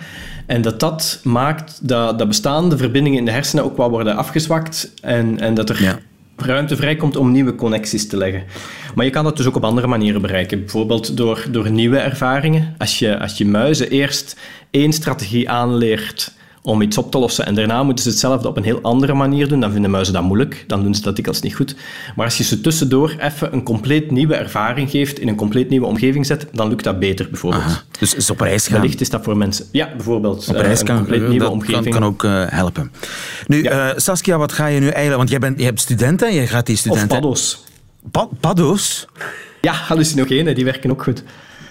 En 0.47 0.63
dat 0.63 0.81
dat 0.81 1.21
maakt 1.23 1.89
dat, 1.89 2.19
dat 2.19 2.29
bestaande 2.29 2.77
verbindingen 2.77 3.19
in 3.19 3.25
de 3.25 3.31
hersenen 3.31 3.65
ook 3.65 3.77
wel 3.77 3.91
worden 3.91 4.17
afgezwakt 4.17 4.93
en, 5.03 5.41
en 5.41 5.55
dat 5.55 5.69
er 5.69 5.83
Ja. 5.83 5.99
Ruimte 6.37 6.77
vrijkomt 6.77 7.17
om 7.17 7.31
nieuwe 7.31 7.55
connecties 7.55 8.09
te 8.09 8.17
leggen. 8.17 8.45
Maar 8.95 9.05
je 9.05 9.11
kan 9.11 9.25
dat 9.25 9.37
dus 9.37 9.47
ook 9.47 9.57
op 9.57 9.65
andere 9.65 9.87
manieren 9.87 10.21
bereiken. 10.21 10.59
Bijvoorbeeld 10.59 11.17
door, 11.17 11.47
door 11.51 11.71
nieuwe 11.71 11.99
ervaringen. 11.99 12.75
Als 12.79 12.99
je, 12.99 13.19
als 13.19 13.39
je 13.39 13.47
muizen 13.47 13.91
eerst 13.91 14.41
één 14.71 14.93
strategie 14.93 15.51
aanleert 15.51 16.33
om 16.67 16.83
iets 16.83 16.99
op 16.99 17.11
te 17.11 17.19
lossen 17.19 17.47
en 17.47 17.55
daarna 17.55 17.83
moeten 17.83 18.05
ze 18.05 18.11
hetzelfde 18.11 18.49
op 18.49 18.57
een 18.57 18.65
heel 18.65 18.79
andere 18.83 19.15
manier 19.15 19.49
doen, 19.49 19.61
dan 19.61 19.73
vinden 19.73 19.91
muizen 19.91 20.15
dat 20.15 20.23
moeilijk. 20.23 20.65
Dan 20.67 20.83
doen 20.83 20.95
ze 20.95 21.03
dat 21.03 21.15
dikwijls 21.17 21.41
niet 21.43 21.55
goed. 21.55 21.75
Maar 22.17 22.25
als 22.25 22.37
je 22.37 22.45
ze 22.45 22.61
tussendoor 22.61 23.15
even 23.21 23.53
een 23.53 23.63
compleet 23.63 24.11
nieuwe 24.11 24.35
ervaring 24.35 24.91
geeft, 24.91 25.19
in 25.19 25.29
een 25.29 25.35
compleet 25.37 25.69
nieuwe 25.69 25.87
omgeving 25.87 26.27
zet, 26.27 26.47
dan 26.53 26.69
lukt 26.69 26.85
dat 26.85 26.99
beter, 26.99 27.31
bijvoorbeeld. 27.31 27.63
Aha. 27.65 27.83
Dus 27.99 28.15
is 28.15 28.31
op 28.31 28.41
reis 28.41 28.67
gaan. 28.67 28.81
Wellicht 28.81 29.01
is 29.01 29.11
dat 29.11 29.25
voor 29.25 29.37
mensen... 29.37 29.67
Ja, 29.73 29.89
bijvoorbeeld. 29.97 30.49
Op 30.49 30.55
eh, 30.55 30.61
reis 30.61 30.81
een 30.81 30.87
kan, 30.87 30.97
compleet 30.97 31.21
nieuwe 31.21 31.39
dat 31.39 31.51
omgeving. 31.53 31.83
kan, 31.85 31.93
kan 31.93 32.05
ook 32.05 32.25
eh, 32.25 32.45
helpen. 32.47 32.93
Nu, 33.47 33.63
Ja. 33.63 33.91
eh, 33.93 33.99
Saskia, 33.99 34.39
wat 34.39 34.53
ga 34.53 34.67
je 34.67 34.81
nu 34.81 34.87
eigenlijk... 34.87 35.17
Want 35.17 35.31
jij 35.31 35.39
bent, 35.39 35.59
je 35.59 35.65
hebt 35.65 35.81
studenten, 35.81 36.35
je 36.35 36.47
gaat 36.47 36.67
die 36.67 36.75
Of 36.75 36.81
studenten... 36.81 37.09
paddo's. 37.09 37.65
Pa- 38.11 38.29
paddo's? 38.41 39.07
Ja, 39.61 39.73
hallucinogenen, 39.73 40.55
die 40.55 40.65
werken 40.65 40.91
ook 40.91 41.03
goed. 41.03 41.23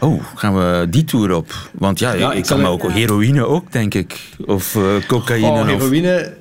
Oh, 0.03 0.21
gaan 0.35 0.55
we 0.55 0.87
die 0.89 1.03
tour 1.03 1.35
op? 1.35 1.51
Want 1.73 1.99
ja, 1.99 2.13
Ja, 2.13 2.33
ik, 2.33 2.45
kan 2.45 2.61
me 2.61 2.67
ook... 2.67 2.91
Heroïne 2.91 3.45
ook, 3.45 3.71
denk 3.71 3.93
ik. 3.93 4.19
Of 4.45 4.75
eh, 4.75 4.81
cocaïne. 5.07 5.47
Oh, 5.47 5.65
heroïne. 5.67 6.33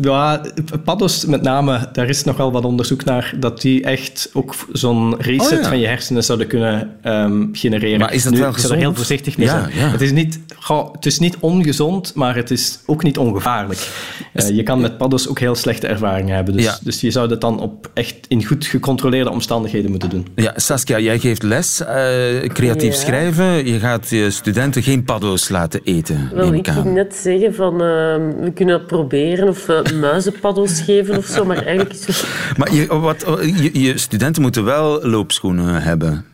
Ja, 0.00 0.40
paddo's 0.84 1.24
met 1.24 1.42
name, 1.42 1.88
daar 1.92 2.08
is 2.08 2.24
nog 2.24 2.36
wel 2.36 2.52
wat 2.52 2.64
onderzoek 2.64 3.04
naar 3.04 3.34
dat 3.40 3.60
die 3.60 3.82
echt 3.84 4.30
ook 4.32 4.54
zo'n 4.72 5.14
reset 5.20 5.52
Oh, 5.58 5.62
ja. 5.62 5.68
van 5.68 5.78
je 5.78 5.86
hersenen 5.86 6.24
zouden 6.24 6.46
kunnen 6.46 6.90
ehm, 7.02 7.46
genereren. 7.52 7.98
Maar 7.98 8.12
is 8.12 8.22
dat 8.22 8.32
Nu, 8.32 8.38
wel 8.40 8.48
Ik 8.50 8.56
zou 8.58 8.72
er 8.72 8.78
heel 8.78 8.88
gezond? 8.88 8.96
voorzichtig 8.96 9.36
mee 9.38 9.46
Ja, 9.46 9.52
zijn. 9.70 9.76
ja. 9.78 9.90
Het, 9.90 10.00
is 10.00 10.12
niet, 10.12 10.38
goh, 10.60 10.92
het 10.92 11.06
is 11.06 11.18
niet 11.18 11.36
ongezond, 11.40 12.14
maar 12.14 12.36
het 12.36 12.50
is 12.50 12.78
ook 12.86 13.02
niet 13.02 13.18
ongevaarlijk. 13.18 13.88
Eh, 14.32 14.48
je 14.48 14.62
kan 14.62 14.80
met 14.80 14.98
paddo's 14.98 15.28
ook 15.28 15.38
heel 15.38 15.54
slechte 15.54 15.86
ervaringen 15.86 16.34
hebben. 16.34 16.54
Dus, 16.54 16.64
Ja. 16.64 16.78
dus 16.82 17.00
je 17.00 17.10
zou 17.10 17.28
dat 17.28 17.40
dan 17.40 17.60
op 17.60 17.90
echt 17.94 18.16
in 18.28 18.44
goed 18.44 18.66
gecontroleerde 18.66 19.30
omstandigheden 19.30 19.90
moeten 19.90 20.10
doen. 20.10 20.26
Ja, 20.34 20.52
Saskia, 20.56 20.98
jij 20.98 21.18
geeft 21.18 21.42
les, 21.42 21.80
eh, 21.80 22.48
creatief 22.48 22.92
Ja. 22.94 23.00
schrijven. 23.00 23.66
Je 23.66 23.78
gaat 23.78 24.10
je 24.10 24.30
studenten 24.30 24.82
geen 24.82 25.04
paddo's 25.04 25.48
laten 25.48 25.80
eten, 25.84 26.30
Wel, 26.34 26.52
ik 26.52 26.68
ging 26.68 26.94
net 26.94 27.14
zeggen 27.14 27.54
van 27.54 27.72
ehm, 27.82 28.30
we 28.40 28.50
kunnen 28.54 28.78
dat 28.78 28.86
proberen 28.86 29.48
of 29.48 29.68
uh, 29.68 29.80
muizenpaddo's 30.00 30.80
geven 30.86 31.16
of 31.16 31.26
zo, 31.26 31.44
maar 31.44 31.56
eigenlijk 31.56 31.92
is 31.92 32.06
het... 32.06 32.24
Maar 32.56 32.74
je, 32.74 32.86
wat, 33.00 33.24
je, 33.40 33.80
je 33.80 33.98
studenten 33.98 34.42
moeten 34.42 34.64
wel 34.64 35.02
loopschoenen 35.02 35.82
hebben. 35.82 36.24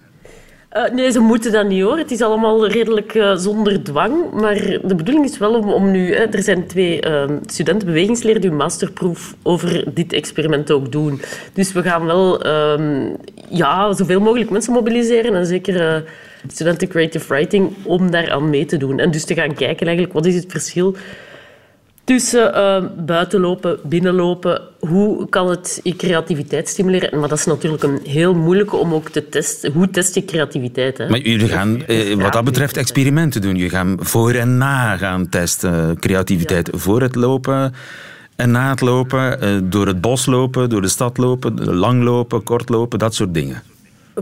Eh, 0.75 0.91
nee, 0.93 1.11
ze 1.11 1.21
moeten 1.21 1.53
dat 1.53 1.67
niet 1.67 1.83
hoor. 1.83 1.99
Het 1.99 2.11
is 2.11 2.23
allemaal 2.23 2.67
redelijk 2.69 3.15
eh, 3.15 3.37
zonder 3.37 3.83
dwang. 3.83 4.31
Maar 4.33 4.55
de 4.83 4.95
bedoeling 4.95 5.25
is 5.25 5.39
wel 5.39 5.55
om, 5.55 5.91
nu... 5.91 6.15
Hè, 6.15 6.25
er 6.25 6.43
zijn 6.43 6.67
twee 6.67 7.01
ehm, 7.01 7.39
studenten 7.47 7.87
bewegingsleer 7.87 8.41
die 8.41 8.51
een 8.51 8.57
masterproef 8.57 9.35
over 9.43 9.85
dit 9.95 10.13
experiment 10.13 10.71
ook 10.71 10.93
doen. 10.93 11.21
Dus 11.53 11.73
we 11.73 11.83
gaan 11.83 12.07
wel 12.07 12.43
ehm, 12.43 13.09
ja, 13.49 13.93
zoveel 13.93 14.21
mogelijk 14.21 14.51
mensen 14.51 14.73
mobiliseren. 14.73 15.35
En 15.35 15.47
zeker 15.47 15.81
eh, 15.81 16.01
studenten 16.47 16.89
creative 16.89 17.35
writing 17.35 17.73
om 17.83 18.11
daaraan 18.11 18.51
mee 18.51 18.65
te 18.65 18.77
doen. 18.77 18.99
En 18.99 19.11
dus 19.11 19.25
te 19.25 19.35
gaan 19.35 19.55
kijken 19.55 19.87
eigenlijk 19.87 20.15
wat 20.15 20.27
is 20.27 20.35
het 20.35 20.47
verschil 20.49 20.97
tussen 22.05 22.55
eh, 22.55 22.85
buitenlopen, 22.97 23.79
binnenlopen. 23.83 24.63
Hoe 24.79 25.29
kan 25.29 25.51
het 25.51 25.81
je 25.83 25.97
creativiteit 25.97 26.69
stimuleren? 26.69 27.19
Maar 27.19 27.29
dat 27.29 27.39
is 27.39 27.45
natuurlijk 27.45 27.83
een 27.83 28.01
heel 28.05 28.35
moeilijke 28.35 28.77
om 28.77 28.95
ook 28.95 29.09
te 29.09 29.29
testen. 29.29 29.73
Hoe 29.73 29.91
test 29.91 30.15
je 30.15 30.25
creativiteit? 30.25 30.99
Hè? 30.99 31.09
Maar 31.09 31.19
jullie 31.21 31.49
gaan 31.49 31.85
eh, 31.87 32.15
wat 32.15 32.33
dat 32.33 32.45
betreft 32.45 32.77
experimenten 32.77 33.41
doen. 33.41 33.57
Je 33.57 33.69
gaat 33.69 33.87
voor 33.99 34.33
en 34.33 34.57
na 34.59 34.97
gaan 34.97 35.29
testen. 35.29 35.99
Creativiteit 35.99 36.71
voor 36.73 37.03
het 37.03 37.15
lopen 37.15 37.75
en 38.37 38.51
na 38.51 38.71
het 38.71 38.81
lopen. 38.81 39.41
eh, 39.41 39.51
door 39.63 39.87
het 39.87 40.01
bos 40.01 40.27
lopen, 40.27 40.71
door 40.71 40.83
de 40.83 40.89
stad 40.89 41.19
lopen, 41.19 41.65
lang 41.65 42.03
lopen, 42.03 42.43
kort 42.43 42.69
lopen, 42.69 42.99
dat 42.99 43.15
soort 43.15 43.35
dingen. 43.35 43.63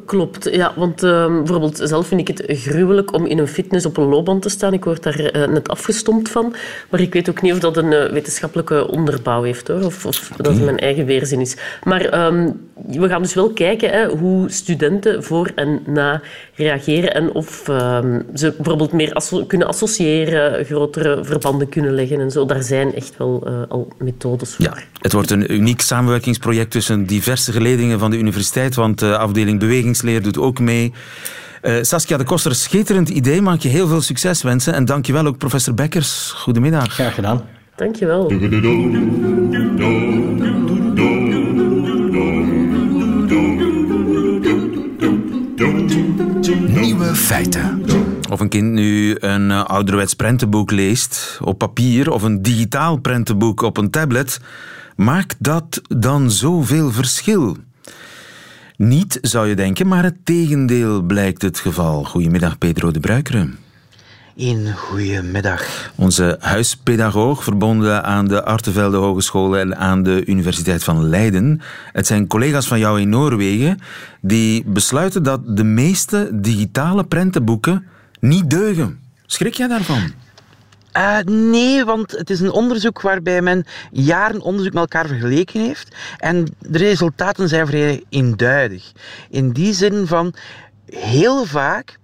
Klopt, 0.06 0.48
ja. 0.52 0.72
Want 0.76 1.02
eh, 1.02 1.26
bijvoorbeeld 1.26 1.80
zelf 1.82 2.06
vind 2.06 2.28
ik 2.28 2.28
het 2.28 2.58
gruwelijk 2.58 3.12
om 3.12 3.26
in 3.26 3.38
een 3.38 3.48
fitness 3.48 3.86
op 3.86 3.96
een 3.96 4.08
loopband 4.08 4.42
te 4.42 4.48
staan. 4.48 4.72
Ik 4.72 4.84
word 4.84 5.02
daar 5.02 5.18
eh, 5.18 5.48
net 5.48 5.68
afgestompt 5.68 6.28
van. 6.28 6.54
Maar 6.90 7.00
ik 7.00 7.12
weet 7.12 7.28
ook 7.28 7.42
niet 7.42 7.52
of 7.52 7.58
dat 7.58 7.76
een 7.76 7.92
eh, 7.92 8.10
wetenschappelijke 8.10 8.88
onderbouw 8.88 9.42
heeft, 9.42 9.68
hoor. 9.68 9.82
Of, 9.82 10.06
of 10.06 10.30
dat 10.36 10.54
het 10.54 10.64
mijn 10.64 10.78
eigen 10.78 11.06
weerzin 11.06 11.40
is. 11.40 11.56
Maar 11.84 12.04
ehm, 12.04 12.50
we 12.86 13.08
gaan 13.08 13.22
dus 13.22 13.34
wel 13.34 13.50
kijken 13.50 13.90
hè, 13.90 14.08
hoe 14.08 14.50
studenten 14.50 15.24
voor 15.24 15.52
en 15.54 15.82
na 15.86 16.20
reageren. 16.54 17.14
En 17.14 17.32
of 17.32 17.68
ehm, 17.68 18.20
ze 18.34 18.52
bijvoorbeeld 18.56 18.92
meer 18.92 19.12
asso- 19.12 19.44
kunnen 19.46 19.68
associëren, 19.68 20.64
grotere 20.64 21.24
verbanden 21.24 21.68
kunnen 21.68 21.94
leggen 21.94 22.20
en 22.20 22.30
zo. 22.30 22.46
Daar 22.46 22.62
zijn 22.62 22.94
echt 22.94 23.16
wel 23.16 23.42
eh, 23.46 23.52
al 23.68 23.88
methodes 23.98 24.54
voor. 24.54 24.64
Ja, 24.64 24.74
het 24.98 25.12
wordt 25.12 25.30
een 25.30 25.52
uniek 25.52 25.80
samenwerkingsproject 25.80 26.70
tussen 26.70 27.06
diverse 27.06 27.52
geledingen 27.52 27.98
van 27.98 28.10
de 28.10 28.18
universiteit, 28.18 28.74
want 28.74 28.98
de 28.98 29.18
afdeling 29.18 29.58
bewegingsleer 29.58 30.22
doet 30.22 30.38
ook 30.38 30.60
mee. 30.60 30.92
Eh, 31.60 31.74
Saskia 31.80 32.16
de 32.16 32.24
Koster, 32.24 32.54
schitterend 32.54 33.08
idee. 33.08 33.40
Mag 33.40 33.54
ik 33.54 33.62
je 33.62 33.68
heel 33.68 33.88
veel 33.88 34.00
succes 34.00 34.42
wensen. 34.42 34.74
En 34.74 34.84
dankjewel 34.84 35.26
ook 35.26 35.38
professor 35.38 35.74
Bekkers. 35.74 36.32
Goedemiddag. 36.36 36.92
Graag 36.92 37.14
gedaan. 37.14 37.44
Dank 37.76 37.96
Of 48.30 48.40
een 48.40 48.48
kind 48.48 48.72
nu 48.72 49.16
een 49.20 49.50
eh, 49.50 49.64
ouderwets 49.64 50.14
prentenboek 50.14 50.70
leest 50.70 51.38
op 51.42 51.58
papier 51.58 52.10
of 52.10 52.22
een 52.22 52.42
digitaal 52.42 52.96
prentenboek 52.96 53.62
op 53.62 53.76
een 53.76 53.90
tablet, 53.90 54.40
maakt 54.96 55.36
dat 55.38 55.80
dan 55.88 56.30
zoveel 56.30 56.90
verschil? 56.90 57.56
Niet, 58.76 59.18
zou 59.20 59.48
je 59.48 59.54
denken, 59.54 59.86
maar 59.86 60.02
het 60.02 60.24
tegendeel 60.24 61.02
blijkt 61.02 61.42
het 61.42 61.58
geval. 61.58 62.04
Goedemiddag, 62.04 62.58
Pedro 62.58 62.90
de 62.90 63.00
Bruikeren. 63.00 63.58
Een 64.36 64.72
goedemiddag. 64.76 65.92
Onze 65.96 66.36
huispedagoog, 66.40 67.44
verbonden 67.44 68.04
aan 68.04 68.28
de 68.28 68.44
Artevelde 68.44 68.96
Hogeschool 68.96 69.58
en 69.58 69.76
aan 69.76 70.02
de 70.02 70.24
Universiteit 70.24 70.84
van 70.84 71.08
Leiden. 71.08 71.60
Het 71.92 72.06
zijn 72.06 72.26
collega's 72.26 72.66
van 72.66 72.78
jou 72.78 73.00
in 73.00 73.08
Noorwegen 73.08 73.78
die 74.20 74.64
besluiten 74.66 75.22
dat 75.22 75.56
de 75.56 75.64
meeste 75.64 76.28
digitale 76.32 77.04
prentenboeken 77.04 77.86
niet 78.20 78.50
deugen. 78.50 79.00
Schrik 79.26 79.54
jij 79.54 79.68
daarvan? 79.68 80.12
Uh, 80.96 81.18
nee, 81.18 81.84
want 81.84 82.10
het 82.10 82.30
is 82.30 82.40
een 82.40 82.52
onderzoek 82.52 83.00
waarbij 83.00 83.42
men 83.42 83.64
jaren 83.90 84.40
onderzoek 84.40 84.72
met 84.72 84.82
elkaar 84.82 85.06
vergeleken 85.06 85.60
heeft. 85.60 85.96
En 86.18 86.46
de 86.58 86.78
resultaten 86.78 87.48
zijn 87.48 87.66
vrij 87.66 88.04
eenduidig. 88.08 88.92
In 89.30 89.50
die 89.50 89.72
zin 89.72 90.06
van 90.06 90.34
heel 90.86 91.44
vaak 91.44 91.98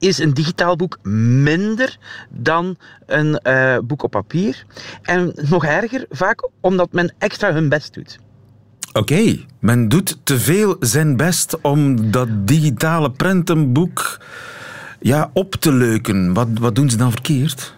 is 0.00 0.18
een 0.18 0.34
digitaal 0.34 0.76
boek 0.76 0.98
minder 1.42 1.98
dan 2.28 2.76
een 3.06 3.40
uh, 3.42 3.78
boek 3.78 4.02
op 4.02 4.10
papier. 4.10 4.64
En 5.02 5.32
nog 5.48 5.64
erger, 5.64 6.06
vaak 6.10 6.48
omdat 6.60 6.92
men 6.92 7.14
extra 7.18 7.52
hun 7.52 7.68
best 7.68 7.94
doet. 7.94 8.18
Oké, 8.92 8.98
okay. 8.98 9.46
men 9.58 9.88
doet 9.88 10.18
te 10.22 10.38
veel 10.38 10.76
zijn 10.80 11.16
best 11.16 11.60
om 11.60 12.10
dat 12.10 12.28
digitale 12.46 13.10
prentenboek 13.10 14.20
ja, 15.00 15.30
op 15.32 15.54
te 15.54 15.72
leuken. 15.72 16.34
Wat, 16.34 16.48
wat 16.60 16.74
doen 16.74 16.90
ze 16.90 16.96
dan 16.96 17.10
verkeerd? 17.10 17.74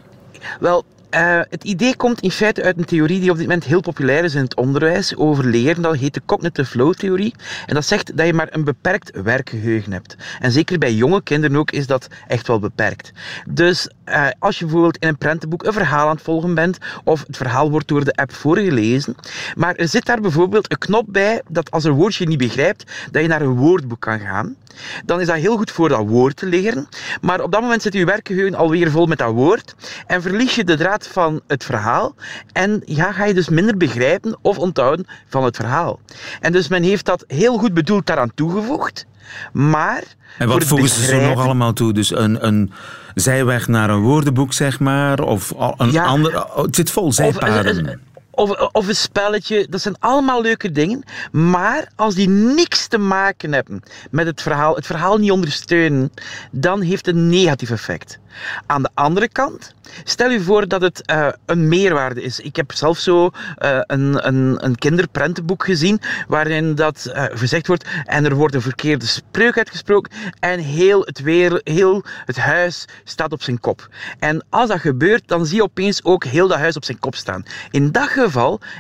Wel, 0.61 0.85
uh, 1.15 1.41
het 1.49 1.65
idee 1.65 1.97
komt 1.97 2.21
in 2.21 2.31
feite 2.31 2.63
uit 2.63 2.79
een 2.79 2.85
theorie 2.85 3.21
die 3.21 3.31
op 3.31 3.37
dit 3.37 3.47
moment 3.47 3.65
heel 3.65 3.81
populair 3.81 4.25
is 4.25 4.35
in 4.35 4.43
het 4.43 4.57
onderwijs 4.57 5.17
over 5.17 5.45
leren. 5.45 5.83
Dat 5.83 5.97
heet 5.97 6.15
de 6.15 6.23
cognitive 6.27 6.71
flow 6.71 6.95
theorie. 6.95 7.35
En 7.67 7.75
dat 7.75 7.85
zegt 7.85 8.17
dat 8.17 8.27
je 8.27 8.33
maar 8.33 8.49
een 8.51 8.65
beperkt 8.65 9.23
werkgeheugen 9.23 9.93
hebt. 9.93 10.17
En 10.41 10.53
zeker 10.53 10.79
bij 10.79 10.95
jonge 10.95 11.23
kinderen 11.23 11.57
ook 11.57 11.71
is 11.71 11.87
dat 11.87 12.09
echt 12.27 12.47
wel 12.47 12.59
beperkt. 12.59 13.13
Dus 13.49 13.89
uh, 14.09 14.27
als 14.39 14.59
je 14.59 14.65
bijvoorbeeld 14.65 14.97
in 14.99 15.09
een 15.09 15.19
prentenboek 15.19 15.65
een 15.65 15.73
verhaal 15.73 16.09
aan 16.09 16.15
het 16.15 16.25
volgen 16.25 16.55
bent, 16.55 16.79
of 17.05 17.25
het 17.27 17.37
verhaal 17.37 17.71
wordt 17.71 17.89
door 17.89 18.05
de 18.05 18.15
app 18.15 18.33
voorgelezen, 18.33 19.17
maar 19.55 19.75
er 19.75 19.89
zit 19.89 20.07
daar 20.07 20.21
bijvoorbeeld 20.21 20.71
een 20.71 20.79
knop 20.79 21.05
bij 21.09 21.43
dat 21.49 21.71
als 21.71 21.85
een 21.85 21.93
woordje 21.93 22.27
niet 22.27 22.39
begrijpt, 22.39 22.93
dat 23.11 23.23
je 23.23 23.29
naar 23.29 23.43
een 23.43 23.57
woordboek 23.57 24.01
kan 24.01 24.21
gaan. 24.21 24.57
Dan 25.05 25.21
is 25.21 25.27
dat 25.27 25.37
heel 25.37 25.57
goed 25.57 25.71
voor 25.71 25.89
dat 25.89 26.07
woord 26.07 26.37
te 26.37 26.47
leren. 26.47 26.89
Maar 27.21 27.41
op 27.41 27.53
dat 27.53 27.61
moment 27.61 27.83
zit 27.83 27.93
je 27.93 28.05
werkgeheugen 28.05 28.55
alweer 28.55 28.91
vol 28.91 29.07
met 29.07 29.19
dat 29.19 29.33
woord. 29.33 29.75
En 30.07 30.23
verlies 30.23 30.55
je 30.55 30.65
de 30.65 30.77
draad 30.77 31.02
van 31.09 31.41
het 31.47 31.65
verhaal. 31.65 32.15
En 32.53 32.83
ja, 32.85 33.13
ga 33.13 33.25
je 33.25 33.35
dus 33.35 33.49
minder 33.49 33.77
begrijpen 33.77 34.39
of 34.43 34.59
onthouden 34.59 35.07
van 35.29 35.45
het 35.45 35.57
verhaal. 35.57 36.01
En 36.41 36.53
dus 36.53 36.69
men 36.69 36.83
heeft 36.83 37.05
dat 37.05 37.25
heel 37.27 37.59
goed 37.59 37.75
bedoeld 37.75 38.07
daaraan 38.07 38.35
toegevoegd. 38.35 39.07
Maar... 39.53 40.03
En 40.39 40.49
wat 40.49 40.65
voegen 40.65 40.89
ze 40.89 41.05
zo 41.05 41.21
nog 41.21 41.45
allemaal 41.45 41.73
toe? 41.73 41.93
Dus 41.93 42.11
een, 42.17 42.47
een 42.47 42.73
zijweg 43.15 43.69
naar 43.69 43.91
een 43.91 44.01
woordenboek, 44.01 44.53
zeg 44.53 44.81
maar? 44.81 45.21
Of 45.21 45.55
een 45.77 45.93
ja, 45.93 46.05
ander... 46.05 46.47
Het 46.55 46.77
zit 46.77 46.91
vol 46.91 47.13
zijpaden. 47.13 48.01
Of, 48.43 48.73
of, 48.73 48.89
een 48.89 48.97
spelletje. 48.97 49.67
Dat 49.71 49.81
zijn 49.81 49.97
allemaal 49.99 50.43
leuke 50.43 50.71
dingen. 50.71 51.05
Maar 51.33 51.91
als 51.97 52.15
die 52.15 52.29
niks 52.29 52.87
te 52.87 52.99
maken 52.99 53.53
hebben 53.53 53.83
met 54.11 54.27
het 54.27 54.43
verhaal, 54.43 54.75
het 54.75 54.87
verhaal 54.87 55.19
niet 55.19 55.31
ondersteunen, 55.31 56.13
dan 56.51 56.81
heeft 56.81 57.07
het 57.07 57.15
een 57.15 57.29
negatief 57.29 57.71
effect. 57.71 58.21
Aan 58.67 58.83
de 58.83 58.91
andere 58.95 59.29
kant, 59.29 59.75
stel 60.05 60.31
u 60.31 60.41
voor 60.41 60.69
dat 60.69 60.81
het 60.81 61.03
uh, 61.11 61.29
een 61.47 61.69
meerwaarde 61.69 62.23
is. 62.23 62.41
Ik 62.41 62.57
heb 62.57 62.73
zelf 62.73 62.99
zo 62.99 63.31
uh, 63.59 63.79
een, 63.87 64.27
een, 64.27 64.65
een 64.65 64.77
kinderprentenboek 64.77 65.65
gezien 65.65 66.01
waarin 66.29 66.75
dat 66.75 67.13
uh, 67.15 67.25
gezegd 67.31 67.67
wordt 67.67 67.85
en 68.05 68.25
er 68.25 68.35
wordt 68.35 68.55
een 68.55 68.63
verkeerde 68.63 69.07
spreuk 69.07 69.57
uitgesproken 69.57 70.13
en 70.39 70.59
heel 70.59 71.01
het, 71.01 71.21
weer, 71.21 71.61
heel 71.65 72.05
het 72.25 72.37
huis 72.37 72.85
staat 73.05 73.33
op 73.33 73.43
zijn 73.43 73.61
kop. 73.61 73.89
En 74.19 74.45
als 74.51 74.69
dat 74.69 74.81
gebeurt, 74.81 75.29
dan 75.29 75.47
zie 75.47 75.57
je 75.57 75.63
opeens 75.63 76.05
ook 76.05 76.25
heel 76.25 76.49
dat 76.49 76.59
huis 76.59 76.77
op 76.77 76.85
zijn 76.85 76.99
kop 76.99 77.15
staan. 77.15 77.45
In 77.71 77.93
dat 77.93 78.09
geval 78.09 78.32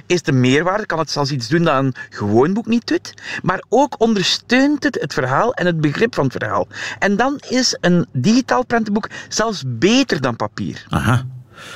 is 0.06 0.22
de 0.22 0.32
meerwaarde, 0.32 0.86
kan 0.86 0.98
het 0.98 1.10
zelfs 1.10 1.30
iets 1.30 1.48
doen 1.48 1.62
dat 1.62 1.78
een 1.78 1.94
gewoon 2.10 2.54
boek 2.54 2.66
niet 2.66 2.86
doet, 2.86 3.14
maar 3.42 3.62
ook 3.68 3.94
ondersteunt 3.98 4.84
het 4.84 5.00
het 5.00 5.12
verhaal 5.12 5.54
en 5.54 5.66
het 5.66 5.80
begrip 5.80 6.14
van 6.14 6.24
het 6.24 6.32
verhaal. 6.32 6.68
En 6.98 7.16
dan 7.16 7.40
is 7.48 7.76
een 7.80 8.06
digitaal 8.12 8.64
prentenboek 8.64 9.10
zelfs 9.28 9.62
beter 9.66 10.20
dan 10.20 10.36
papier. 10.36 10.86
Aha. 10.88 11.24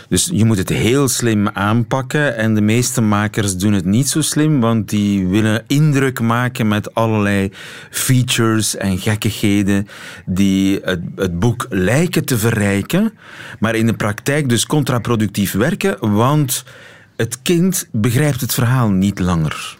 Dus 0.08 0.30
je 0.32 0.44
moet 0.44 0.58
het 0.58 0.68
heel 0.68 1.08
slim 1.08 1.48
aanpakken 1.48 2.36
en 2.36 2.54
de 2.54 2.60
meeste 2.60 3.00
makers 3.00 3.56
doen 3.56 3.72
het 3.72 3.84
niet 3.84 4.08
zo 4.08 4.20
slim, 4.20 4.60
want 4.60 4.88
die 4.88 5.26
willen 5.26 5.64
indruk 5.66 6.20
maken 6.20 6.68
met 6.68 6.94
allerlei 6.94 7.52
features 7.90 8.76
en 8.76 8.98
gekkigheden 8.98 9.88
die 10.26 10.80
het, 10.82 11.00
het 11.16 11.38
boek 11.38 11.66
lijken 11.68 12.24
te 12.24 12.38
verrijken, 12.38 13.12
maar 13.58 13.74
in 13.74 13.86
de 13.86 13.94
praktijk 13.94 14.48
dus 14.48 14.66
contraproductief 14.66 15.52
werken, 15.52 15.96
want 16.14 16.64
het 17.16 17.42
kind 17.42 17.88
begrijpt 17.92 18.40
het 18.40 18.54
verhaal 18.54 18.88
niet 18.88 19.18
langer 19.18 19.76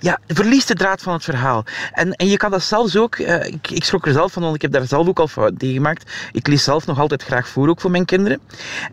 ja, 0.00 0.18
verliest 0.26 0.68
de 0.68 0.74
draad 0.74 1.02
van 1.02 1.12
het 1.12 1.24
verhaal. 1.24 1.64
En, 1.92 2.12
en 2.12 2.28
je 2.28 2.36
kan 2.36 2.50
dat 2.50 2.62
zelfs 2.62 2.96
ook, 2.96 3.18
uh, 3.18 3.46
ik, 3.46 3.70
ik 3.70 3.84
schrok 3.84 4.06
er 4.06 4.12
zelf 4.12 4.32
van, 4.32 4.42
want 4.42 4.54
ik 4.54 4.62
heb 4.62 4.72
daar 4.72 4.86
zelf 4.86 5.08
ook 5.08 5.18
al 5.18 5.28
fout 5.28 5.58
tegen 5.58 5.74
gemaakt. 5.74 6.10
Ik 6.32 6.46
lees 6.46 6.64
zelf 6.64 6.86
nog 6.86 6.98
altijd 6.98 7.22
graag 7.22 7.48
voor, 7.48 7.68
ook 7.68 7.80
voor 7.80 7.90
mijn 7.90 8.04
kinderen. 8.04 8.40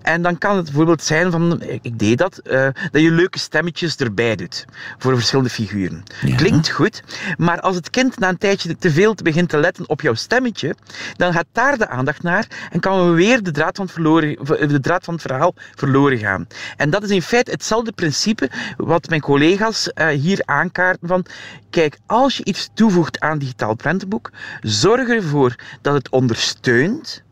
En 0.02 0.22
dan 0.22 0.38
kan 0.38 0.56
het 0.56 0.66
bijvoorbeeld 0.66 1.04
zijn 1.04 1.32
van, 1.32 1.62
ik 1.82 2.00
deed 2.00 2.18
dat, 2.18 2.42
uh, 2.44 2.68
dat 2.92 3.02
je 3.02 3.12
leuke 3.12 3.40
stemmetjes 3.40 3.96
erbij 3.96 4.36
doet. 4.36 4.66
Voor 4.98 5.16
verschillende 5.16 5.50
figuren. 5.50 6.04
Klinkt 6.36 6.70
goed, 6.70 7.04
maar 7.38 7.60
als 7.60 7.76
het 7.76 7.90
kind 7.90 8.20
na 8.20 8.30
een 8.30 8.38
tijdje 8.38 8.78
te 8.78 8.92
veel 8.92 9.16
begint 9.24 9.50
te 9.50 9.58
letten 9.58 9.90
op 9.90 10.02
jouw 10.02 10.14
stemmetje, 10.14 10.76
dan 11.16 11.34
gaat 11.34 11.46
daar 11.52 11.78
de 11.78 11.88
aandacht 11.88 12.24
naar 12.24 12.48
en 12.72 12.80
kan 12.80 13.10
we 13.10 13.16
weer 13.16 13.44
de 13.44 13.52
draad 13.52 13.76
van 13.76 13.86
het, 13.86 13.94
verloren, 13.94 14.38
de 14.68 14.80
draad 14.80 15.04
van 15.04 15.14
het 15.14 15.24
verhaal 15.24 15.54
verloren 15.76 16.18
gaan. 16.18 16.48
En 16.78 16.90
dat 16.90 17.04
is 17.04 17.10
in 17.10 17.22
feite 17.22 17.52
hetzelfde 17.52 17.92
principe 17.92 18.50
wat 18.78 19.10
mijn 19.10 19.22
collega's 19.22 19.92
uh, 19.96 20.08
hier 20.08 20.42
aankaarten 20.46 20.95
van, 21.02 21.26
kijk, 21.70 22.00
als 22.06 22.38
je 22.38 22.44
iets 22.44 22.70
toevoegt 22.74 23.20
aan 23.20 23.38
digitaal 23.38 23.76
prentenboek, 23.76 24.32
zorg 24.62 25.10
ervoor 25.10 25.56
dat 25.82 25.94
het 25.94 26.10
ondersteunt 26.10 27.24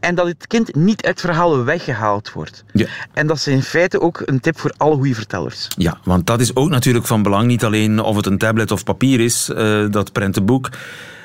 en 0.00 0.14
dat 0.14 0.26
het 0.26 0.46
kind 0.46 0.74
niet 0.74 1.04
uit 1.04 1.20
het 1.20 1.20
verhaal 1.20 1.64
weggehaald 1.64 2.32
wordt. 2.32 2.64
Ja. 2.72 2.86
En 3.12 3.26
dat 3.26 3.36
is 3.36 3.46
in 3.46 3.62
feite 3.62 4.00
ook 4.00 4.22
een 4.24 4.40
tip 4.40 4.58
voor 4.58 4.72
alle 4.76 4.94
goede 4.94 5.14
vertellers. 5.14 5.68
Ja, 5.76 5.98
want 6.04 6.26
dat 6.26 6.40
is 6.40 6.56
ook 6.56 6.68
natuurlijk 6.68 7.06
van 7.06 7.22
belang, 7.22 7.46
niet 7.46 7.64
alleen 7.64 8.00
of 8.00 8.16
het 8.16 8.26
een 8.26 8.38
tablet 8.38 8.70
of 8.70 8.84
papier 8.84 9.20
is, 9.20 9.48
uh, 9.48 9.90
dat 9.90 10.12
prentenboek. 10.12 10.70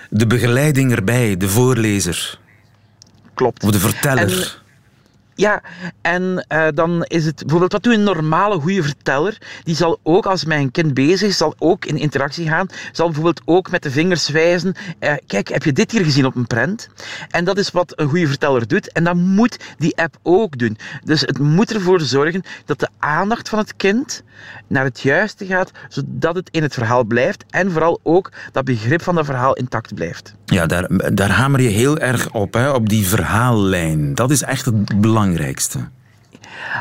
De 0.09 0.27
begeleiding 0.27 0.91
erbij, 0.91 1.37
de 1.37 1.49
voorlezer. 1.49 2.39
Klopt. 3.33 3.63
Of 3.63 3.71
de 3.71 3.79
verteller. 3.79 4.60
Ja, 5.41 5.61
en 6.01 6.45
uh, 6.53 6.67
dan 6.73 7.03
is 7.03 7.25
het 7.25 7.35
bijvoorbeeld, 7.35 7.71
wat 7.71 7.83
doet 7.83 7.93
een 7.93 8.03
normale 8.03 8.59
goede 8.59 8.83
verteller? 8.83 9.37
Die 9.63 9.75
zal 9.75 9.99
ook, 10.03 10.25
als 10.25 10.45
mijn 10.45 10.71
kind 10.71 10.93
bezig 10.93 11.29
is, 11.29 11.37
zal 11.37 11.55
ook 11.57 11.85
in 11.85 11.97
interactie 11.97 12.47
gaan. 12.47 12.67
Zal 12.91 13.05
bijvoorbeeld 13.05 13.41
ook 13.45 13.71
met 13.71 13.83
de 13.83 13.91
vingers 13.91 14.29
wijzen. 14.29 14.75
Uh, 14.99 15.13
kijk, 15.27 15.47
heb 15.47 15.63
je 15.63 15.73
dit 15.73 15.91
hier 15.91 16.03
gezien 16.03 16.25
op 16.25 16.35
een 16.35 16.47
prent? 16.47 16.89
En 17.29 17.45
dat 17.45 17.57
is 17.57 17.71
wat 17.71 17.93
een 17.95 18.09
goede 18.09 18.27
verteller 18.27 18.67
doet. 18.67 18.91
En 18.91 19.03
dat 19.03 19.15
moet 19.15 19.57
die 19.77 19.97
app 19.97 20.15
ook 20.23 20.57
doen. 20.57 20.77
Dus 21.03 21.21
het 21.21 21.39
moet 21.39 21.73
ervoor 21.73 22.01
zorgen 22.01 22.43
dat 22.65 22.79
de 22.79 22.89
aandacht 22.99 23.49
van 23.49 23.59
het 23.59 23.75
kind 23.75 24.23
naar 24.67 24.83
het 24.83 24.99
juiste 24.99 25.45
gaat, 25.45 25.71
zodat 25.89 26.35
het 26.35 26.49
in 26.51 26.61
het 26.61 26.73
verhaal 26.73 27.03
blijft. 27.03 27.43
En 27.49 27.71
vooral 27.71 27.99
ook 28.03 28.31
dat 28.51 28.63
begrip 28.63 29.01
van 29.01 29.15
dat 29.15 29.25
verhaal 29.25 29.53
intact 29.53 29.93
blijft. 29.93 30.33
Ja, 30.45 30.65
daar, 30.65 30.87
daar 31.13 31.29
hamer 31.29 31.61
je 31.61 31.69
heel 31.69 31.97
erg 31.97 32.33
op, 32.33 32.53
hè, 32.53 32.71
op 32.71 32.89
die 32.89 33.07
verhaallijn. 33.07 34.15
Dat 34.15 34.31
is 34.31 34.41
echt 34.41 34.65
het 34.65 35.01
belangrijkste. 35.31 35.89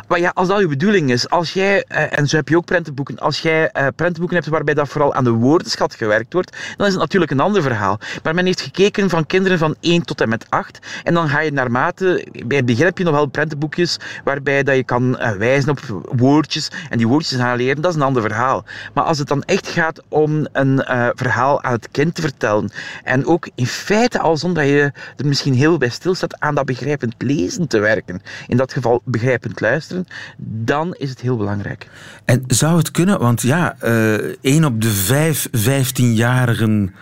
Maar 0.09 0.20
ja, 0.20 0.30
als 0.35 0.48
dat 0.48 0.59
uw 0.59 0.68
bedoeling 0.68 1.11
is, 1.11 1.30
als 1.30 1.52
jij, 1.52 1.85
eh, 1.88 2.18
en 2.18 2.26
zo 2.26 2.37
heb 2.37 2.48
je 2.48 2.56
ook 2.56 2.64
prentenboeken, 2.64 3.18
als 3.18 3.40
jij 3.40 3.62
uh, 3.62 3.87
prentenboeken 3.96 4.37
hebt 4.37 4.48
waarbij 4.48 4.74
dat 4.74 4.88
vooral 4.88 5.14
aan 5.14 5.24
de 5.24 5.30
woordenschat 5.30 5.94
gewerkt 5.94 6.33
wordt, 6.33 6.56
dan 6.76 6.87
is 6.87 6.92
het 6.92 7.02
natuurlijk 7.02 7.30
een 7.30 7.40
ander 7.40 7.62
verhaal. 7.62 7.98
Maar 8.22 8.35
men 8.35 8.44
heeft 8.44 8.61
gekeken 8.61 9.11
van 9.11 9.26
kinderen 9.26 9.59
van 9.59 9.76
1 9.80 10.02
tot 10.02 10.20
en 10.20 10.28
met 10.28 10.46
8. 10.48 10.78
En 11.04 11.14
dan 11.14 11.28
ga 11.28 11.40
je 11.40 11.52
naarmate, 11.52 12.26
bij 12.46 12.56
het 12.56 12.66
begin 12.66 12.85
heb 12.85 12.98
je 12.98 13.04
nog 13.04 13.14
wel 13.14 13.26
prentenboekjes 13.26 13.96
waarbij 14.24 14.62
dat 14.62 14.76
je 14.76 14.85
kan 14.85 15.16
uh, 15.20 15.30
wijzen 15.30 15.70
op 15.70 15.80
woordjes 16.12 16.70
en 16.90 16.98
die 16.98 17.09
woordjes 17.09 17.38
gaan 17.38 17.56
leren, 17.56 17.83
dat 17.83 17.90
is 17.90 17.96
een 17.96 18.06
ander 18.06 18.22
verhaal. 18.22 18.64
Maar 18.94 19.04
als 19.04 19.18
het 19.18 19.28
dan 19.28 19.42
echt 19.42 19.68
gaat 19.68 20.02
om 20.09 20.46
een 20.52 20.85
verhaal 21.14 21.62
aan 21.62 21.72
het 21.72 21.88
kind 21.90 22.14
te 22.14 22.20
vertellen, 22.20 22.70
en 23.04 23.26
ook 23.26 23.48
in 23.54 23.66
feite 23.66 24.18
al 24.18 24.37
zonder 24.37 24.62
dat 24.62 24.72
je 24.72 24.92
er 25.16 25.26
misschien 25.26 25.54
heel 25.54 25.78
bij 25.78 25.88
stilstaat 25.88 26.40
aan 26.40 26.54
dat 26.54 26.64
begrijpend 26.64 27.14
lezen 27.18 27.68
te 27.68 27.78
werken, 27.78 28.22
in 28.46 28.56
dat 28.56 28.72
geval 28.72 29.00
begrijpend 29.04 29.59
luisteren, 29.60 30.06
dan 30.38 30.94
is 30.98 31.10
het 31.10 31.20
heel 31.20 31.36
belangrijk. 31.36 31.88
En 32.24 32.44
zou 32.46 32.78
het 32.78 32.90
kunnen, 32.90 33.18
want 33.18 33.42
ja, 33.42 33.76
uh, 33.84 34.14
één 34.40 34.64
op 34.64 34.80
de 34.80 34.90
vijf 34.90 35.48
15-jarigen 35.48 36.94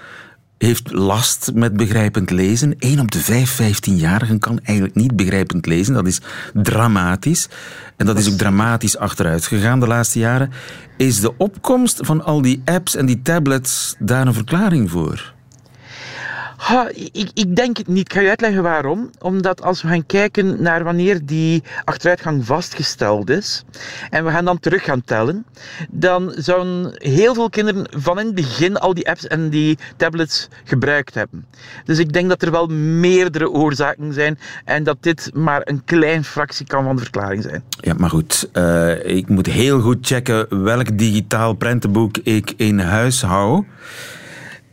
heeft 0.59 0.93
last 0.93 1.51
met 1.55 1.77
begrijpend 1.77 2.31
lezen. 2.31 2.75
Eén 2.79 3.01
op 3.01 3.11
de 3.11 3.19
vijf 3.19 3.61
15-jarigen 3.63 4.39
kan 4.39 4.61
eigenlijk 4.63 4.97
niet 4.97 5.17
begrijpend 5.17 5.67
lezen. 5.67 5.95
Dat 5.95 6.07
is 6.07 6.21
dramatisch. 6.53 7.49
En 7.97 8.07
dat 8.07 8.19
is 8.19 8.31
ook 8.31 8.39
dramatisch 8.39 8.97
achteruit 8.97 9.47
gegaan 9.47 9.81
de 9.81 9.87
laatste 9.87 10.19
jaren. 10.19 10.53
Is 10.97 11.21
de 11.21 11.37
opkomst 11.37 11.99
van 12.03 12.25
al 12.25 12.43
die 12.43 12.63
apps 12.65 12.97
en 12.97 13.07
die 13.07 13.23
tablets 13.23 13.95
daar 13.99 14.27
een 14.27 14.35
verklaring 14.35 14.91
voor? 14.91 15.37
Ha, 16.59 16.89
ik, 17.13 17.31
ik, 17.35 17.57
denk 17.57 17.77
het 17.77 17.87
niet. 17.87 18.01
Ik 18.01 18.13
ga 18.13 18.21
je 18.21 18.29
uitleggen 18.29 18.63
waarom. 18.63 19.11
Omdat 19.19 19.63
als 19.63 19.83
we 19.83 19.89
gaan 19.89 20.07
kijken 20.07 20.63
naar 20.63 20.85
wanneer 20.85 21.21
die 21.25 21.63
achteruitgang 21.85 22.45
vastgesteld 22.47 23.31
is 23.31 23.65
en 24.11 24.25
we 24.25 24.31
gaan 24.31 24.45
dan 24.45 24.59
terug 24.59 24.85
gaan 24.85 25.03
tellen, 25.05 25.47
dan 25.91 26.33
zouden 26.37 26.93
heel 26.95 27.35
veel 27.35 27.51
kinderen 27.51 27.87
van 27.97 28.19
in 28.19 28.27
het 28.27 28.35
begin 28.35 28.77
al 28.77 28.95
die 28.95 29.09
apps 29.09 29.27
en 29.27 29.51
die 29.51 29.79
tablets 29.97 30.49
gebruikt 30.65 31.15
hebben. 31.15 31.47
Dus 31.85 31.99
ik 31.99 32.13
denk 32.13 32.29
dat 32.29 32.43
er 32.43 32.51
wel 32.51 32.67
meerdere 32.67 33.51
oorzaken 33.51 34.13
zijn 34.13 34.39
en 34.65 34.85
dat 34.85 34.97
dit 35.01 35.31
maar 35.35 35.61
een 35.65 35.85
klein 35.85 36.25
fractie 36.25 36.67
kan 36.67 36.85
van 36.85 36.97
de 36.97 37.03
verklaring 37.03 37.43
zijn. 37.43 37.63
Ja, 37.81 37.95
maar 37.97 38.11
goed. 38.11 38.49
Uh, 38.53 39.17
ik 39.17 39.29
moet 39.29 39.47
heel 39.47 39.81
goed 39.81 40.07
checken 40.07 40.65
welk 40.65 40.99
digitaal 40.99 41.55
prentenboek 41.55 42.19
ik 42.19 42.53
in 42.57 42.79
huis 42.79 43.23
hou. 43.23 43.65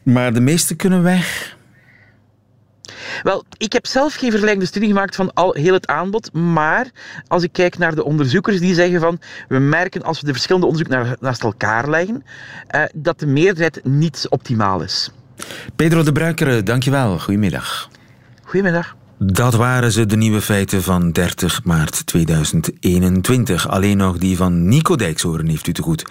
Maar 0.03 0.33
de 0.33 0.41
meeste 0.41 0.75
kunnen 0.75 1.03
weg. 1.03 1.54
Wel, 3.23 3.43
ik 3.57 3.73
heb 3.73 3.85
zelf 3.85 4.13
geen 4.13 4.29
vergelijkende 4.29 4.67
studie 4.67 4.87
gemaakt 4.89 5.15
van 5.15 5.33
al, 5.33 5.53
heel 5.53 5.73
het 5.73 5.87
aanbod, 5.87 6.33
maar 6.33 6.91
als 7.27 7.43
ik 7.43 7.51
kijk 7.51 7.77
naar 7.77 7.95
de 7.95 8.03
onderzoekers 8.03 8.59
die 8.59 8.73
zeggen 8.73 8.99
van 8.99 9.19
we 9.47 9.59
merken 9.59 10.03
als 10.03 10.19
we 10.19 10.25
de 10.25 10.33
verschillende 10.33 10.67
onderzoeken 10.67 11.17
naast 11.19 11.43
elkaar 11.43 11.89
leggen, 11.89 12.23
uh, 12.75 12.83
dat 12.93 13.19
de 13.19 13.27
meerderheid 13.27 13.79
niet 13.83 14.25
optimaal 14.29 14.81
is. 14.81 15.11
Pedro 15.75 16.03
de 16.03 16.11
Bruikere, 16.11 16.63
dankjewel. 16.63 17.19
Goedemiddag. 17.19 17.89
Goedemiddag. 18.43 18.95
Dat 19.17 19.53
waren 19.53 19.91
ze, 19.91 20.05
de 20.05 20.15
nieuwe 20.15 20.41
feiten 20.41 20.83
van 20.83 21.11
30 21.11 21.63
maart 21.63 22.05
2021. 22.05 23.69
Alleen 23.69 23.97
nog 23.97 24.17
die 24.17 24.37
van 24.37 24.67
Nico 24.67 24.95
Dijkshoorn 24.95 25.47
heeft 25.47 25.67
u 25.67 25.73
te 25.73 25.81
goed. 25.81 26.03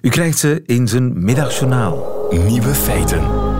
U 0.00 0.08
krijgt 0.08 0.38
ze 0.38 0.62
in 0.66 0.88
zijn 0.88 1.24
middagjournaal. 1.24 2.26
Nieuwe 2.30 2.74
feiten. 2.74 3.51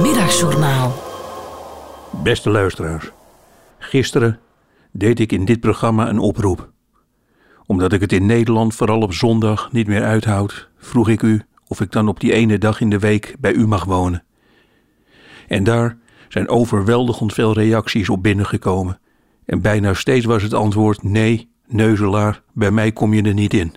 Middagjournaal. 0.00 0.92
Beste 2.22 2.50
luisteraars, 2.50 3.10
gisteren 3.78 4.40
deed 4.92 5.20
ik 5.20 5.32
in 5.32 5.44
dit 5.44 5.60
programma 5.60 6.08
een 6.08 6.18
oproep. 6.18 6.70
Omdat 7.66 7.92
ik 7.92 8.00
het 8.00 8.12
in 8.12 8.26
Nederland 8.26 8.74
vooral 8.74 9.00
op 9.00 9.12
zondag 9.12 9.72
niet 9.72 9.86
meer 9.86 10.02
uithoud, 10.02 10.68
vroeg 10.78 11.08
ik 11.08 11.22
u 11.22 11.42
of 11.66 11.80
ik 11.80 11.92
dan 11.92 12.08
op 12.08 12.20
die 12.20 12.32
ene 12.32 12.58
dag 12.58 12.80
in 12.80 12.90
de 12.90 12.98
week 12.98 13.36
bij 13.40 13.52
u 13.52 13.66
mag 13.66 13.84
wonen. 13.84 14.24
En 15.48 15.64
daar 15.64 15.98
zijn 16.28 16.48
overweldigend 16.48 17.32
veel 17.32 17.52
reacties 17.52 18.08
op 18.08 18.22
binnengekomen. 18.22 19.00
En 19.44 19.60
bijna 19.60 19.94
steeds 19.94 20.24
was 20.24 20.42
het 20.42 20.54
antwoord: 20.54 21.02
nee, 21.02 21.50
neuzelaar, 21.66 22.42
bij 22.52 22.70
mij 22.70 22.92
kom 22.92 23.14
je 23.14 23.22
er 23.22 23.34
niet 23.34 23.54
in. 23.54 23.74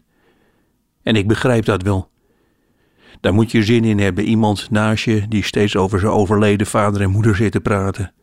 En 1.04 1.15
ik 1.15 1.28
begrijp 1.28 1.65
dat 1.65 1.82
wel. 1.82 2.10
Daar 3.26 3.34
moet 3.34 3.52
je 3.52 3.64
zin 3.64 3.84
in 3.84 4.00
hebben. 4.00 4.24
Iemand 4.24 4.70
naast 4.70 5.04
je 5.04 5.28
die 5.28 5.44
steeds 5.44 5.76
over 5.76 6.00
zijn 6.00 6.12
overleden 6.12 6.68
vader 6.68 7.02
en 7.02 7.10
moeder 7.10 7.36
zit 7.36 7.52
te 7.52 7.62
praten. 7.62 8.14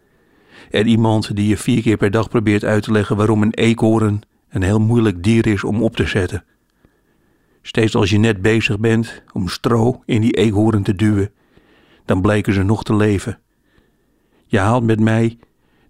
En 0.71 0.87
iemand 0.87 1.37
die 1.37 1.49
je 1.49 1.57
vier 1.57 1.83
keer 1.83 1.97
per 1.97 2.11
dag 2.11 2.29
probeert 2.29 2.65
uit 2.65 2.83
te 2.83 2.93
leggen 2.93 3.17
waarom 3.17 3.43
een 3.43 3.55
eekhoorn 3.55 4.21
een 4.49 4.62
heel 4.62 4.81
moeilijk 4.81 5.23
dier 5.23 5.47
is 5.47 5.65
om 5.65 5.83
op 5.83 5.97
te 5.97 6.07
zetten. 6.07 6.45
Steeds 7.62 7.95
als 7.95 8.11
je 8.11 8.19
net 8.19 8.43
bezig 8.43 8.79
bent 8.79 9.23
om 9.33 9.49
stro 9.49 10.03
in 10.07 10.21
die 10.21 10.37
eekhoorn 10.37 10.83
te 10.83 10.95
duwen, 10.95 11.31
dan 12.05 12.21
blijken 12.21 12.53
ze 12.53 12.62
nog 12.62 12.85
te 12.85 12.97
leven. 12.97 13.38
Je 14.47 14.59
haalt 14.59 14.85
met 14.85 15.01
mij 15.01 15.38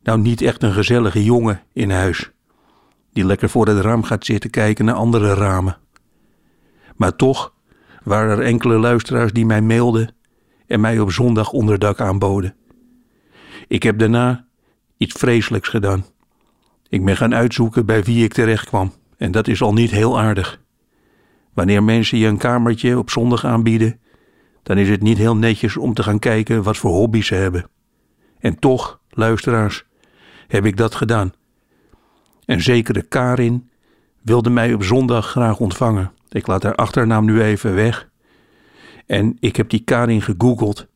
nou 0.03 0.21
niet 0.21 0.43
echt 0.43 0.63
een 0.63 0.73
gezellige 0.73 1.25
jongen 1.25 1.63
in 1.73 1.91
huis, 1.91 2.31
die 3.13 3.25
lekker 3.25 3.49
voor 3.49 3.67
het 3.67 3.81
raam 3.81 4.03
gaat 4.03 4.25
zitten 4.25 4.51
kijken 4.51 4.85
naar 4.85 4.95
andere 4.95 5.35
ramen. 5.35 5.79
Maar 6.97 7.17
toch 7.17 7.53
waren 8.05 8.39
er 8.39 8.45
enkele 8.45 8.79
luisteraars 8.79 9.33
die 9.33 9.47
mij 9.47 9.63
mailden 9.63 10.15
en 10.67 10.81
mij 10.81 10.99
op 10.99 11.13
zondag 11.13 11.53
onderdak 11.53 12.01
aanboden. 12.01 12.55
Ik 13.69 13.83
heb 13.83 13.99
daarna 13.99 14.47
iets 14.97 15.15
vreselijks 15.19 15.69
gedaan. 15.69 16.05
Ik 16.89 17.05
ben 17.05 17.17
gaan 17.17 17.35
uitzoeken 17.35 17.87
bij 17.87 18.03
wie 18.03 18.25
ik 18.25 18.33
terecht 18.33 18.67
kwam 18.67 18.93
en 19.17 19.31
dat 19.31 19.49
is 19.49 19.63
al 19.63 19.73
niet 19.73 19.91
heel 19.91 20.21
aardig. 20.21 20.61
Wanneer 21.55 21.83
mensen 21.83 22.19
je 22.19 22.27
een 22.27 22.37
kamertje 22.37 22.99
op 22.99 23.11
zondag 23.11 23.45
aanbieden, 23.45 24.01
dan 24.63 24.79
is 24.79 24.89
het 24.89 25.03
niet 25.03 25.19
heel 25.19 25.37
netjes 25.37 25.77
om 25.77 25.95
te 25.95 26.03
gaan 26.03 26.19
kijken 26.19 26.63
wat 26.63 26.77
voor 26.77 26.91
hobby's 26.91 27.27
ze 27.27 27.35
hebben. 27.35 27.69
En 28.39 28.59
toch, 28.59 29.01
luisteraars, 29.11 29.85
heb 30.49 30.65
ik 30.65 30.77
dat 30.77 30.95
gedaan. 30.95 31.33
En 32.45 32.63
zekere 32.63 33.03
Karin 33.03 33.71
wilde 34.23 34.51
mij 34.51 34.75
op 34.75 34.83
zondag 34.83 35.27
graag 35.27 35.59
ontvangen. 35.59 36.13
Ik 36.33 36.47
laat 36.47 36.63
haar 36.63 36.75
achternaam 36.75 37.25
nu 37.25 37.43
even 37.43 37.75
weg. 37.75 38.11
En 39.07 39.37
ik 39.41 39.57
heb 39.57 39.69
die 39.69 39.81
Karin 39.81 40.23
gegoogeld. 40.23 40.87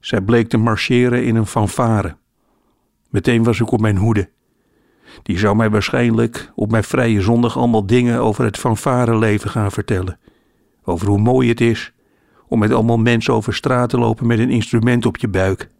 Zij 0.00 0.20
bleek 0.20 0.48
te 0.48 0.56
marcheren 0.56 1.24
in 1.24 1.36
een 1.36 1.46
fanfare. 1.46 2.16
Meteen 3.10 3.44
was 3.44 3.60
ik 3.60 3.70
op 3.70 3.80
mijn 3.80 3.96
hoede. 3.96 4.30
Die 5.22 5.38
zou 5.38 5.56
mij 5.56 5.70
waarschijnlijk 5.70 6.52
op 6.54 6.70
mijn 6.70 6.84
vrije 6.84 7.20
zondag 7.20 7.56
allemaal 7.56 7.86
dingen 7.86 8.20
over 8.20 8.44
het 8.44 8.56
fanfareleven 8.56 9.50
gaan 9.50 9.72
vertellen. 9.72 10.18
Over 10.84 11.08
hoe 11.08 11.18
mooi 11.18 11.48
het 11.48 11.60
is 11.60 11.92
om 12.48 12.58
met 12.58 12.70
allemaal 12.70 12.98
mensen 12.98 13.34
over 13.34 13.54
straat 13.54 13.88
te 13.88 13.98
lopen 13.98 14.26
met 14.26 14.38
een 14.38 14.50
instrument 14.50 15.06
op 15.06 15.16
je 15.16 15.28
buik. 15.28 15.70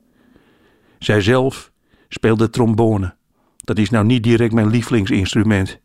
Zij 0.99 1.21
zelf 1.21 1.73
speelde 2.09 2.51
trombone. 2.51 3.15
Dat 3.57 3.79
is 3.79 3.91
nou 3.91 4.05
niet 4.05 4.23
direct 4.23 4.53
mijn 4.53 4.71
lievelingsinstrument. 4.71 5.81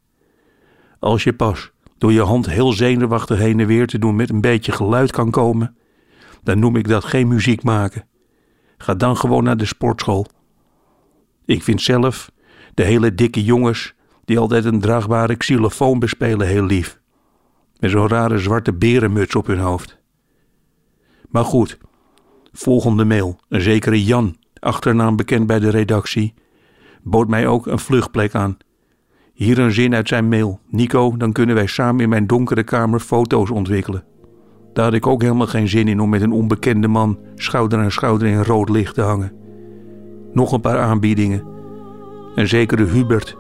Als 0.99 1.23
je 1.23 1.33
pas 1.33 1.71
door 2.01 2.11
je 2.11 2.21
hand 2.21 2.45
heel 2.45 2.71
zenuwachtig 2.71 3.37
heen 3.37 3.59
en 3.59 3.67
weer 3.67 3.87
te 3.87 3.99
doen 3.99 4.15
met 4.15 4.29
een 4.29 4.41
beetje 4.41 4.71
geluid 4.71 5.11
kan 5.11 5.31
komen, 5.31 5.75
dan 6.43 6.59
noem 6.59 6.75
ik 6.75 6.87
dat 6.87 7.05
geen 7.05 7.27
muziek 7.27 7.63
maken. 7.63 8.07
Ga 8.77 8.95
dan 8.95 9.17
gewoon 9.17 9.43
naar 9.43 9.57
de 9.57 9.65
sportschool. 9.65 10.25
Ik 11.45 11.63
vind 11.63 11.81
zelf 11.81 12.31
de 12.73 12.83
hele 12.83 13.15
dikke 13.15 13.43
jongens 13.43 13.93
die 14.25 14.39
altijd 14.39 14.65
een 14.65 14.79
draagbare 14.79 15.35
xylofoon 15.35 15.99
bespelen 15.99 16.47
heel 16.47 16.63
lief. 16.63 16.99
Met 17.79 17.91
zo'n 17.91 18.07
rare 18.07 18.37
zwarte 18.37 18.73
berenmuts 18.73 19.35
op 19.35 19.47
hun 19.47 19.59
hoofd. 19.59 19.97
Maar 21.29 21.45
goed, 21.45 21.77
volgende 22.51 23.05
mail. 23.05 23.39
Een 23.49 23.61
zekere 23.61 24.03
Jan, 24.03 24.37
achternaam 24.59 25.15
bekend 25.15 25.47
bij 25.47 25.59
de 25.59 25.69
redactie, 25.69 26.33
bood 27.01 27.27
mij 27.27 27.47
ook 27.47 27.67
een 27.67 27.79
vluchtplek 27.79 28.35
aan. 28.35 28.57
Hier 29.33 29.59
een 29.59 29.71
zin 29.71 29.95
uit 29.95 30.07
zijn 30.07 30.29
mail. 30.29 30.59
Nico, 30.69 31.17
dan 31.17 31.31
kunnen 31.31 31.55
wij 31.55 31.65
samen 31.65 32.03
in 32.03 32.09
mijn 32.09 32.27
donkere 32.27 32.63
kamer 32.63 32.99
foto's 32.99 33.51
ontwikkelen. 33.51 34.03
Daar 34.73 34.85
had 34.85 34.93
ik 34.93 35.07
ook 35.07 35.21
helemaal 35.21 35.47
geen 35.47 35.67
zin 35.67 35.87
in 35.87 35.99
om 35.99 36.09
met 36.09 36.21
een 36.21 36.31
onbekende 36.31 36.87
man 36.87 37.19
schouder 37.35 37.79
aan 37.79 37.91
schouder 37.91 38.27
in 38.27 38.43
rood 38.43 38.69
licht 38.69 38.93
te 38.93 39.01
hangen. 39.01 39.33
Nog 40.33 40.51
een 40.51 40.61
paar 40.61 40.79
aanbiedingen. 40.79 41.43
Een 42.35 42.47
zekere 42.47 42.83
Hubert, 42.83 43.37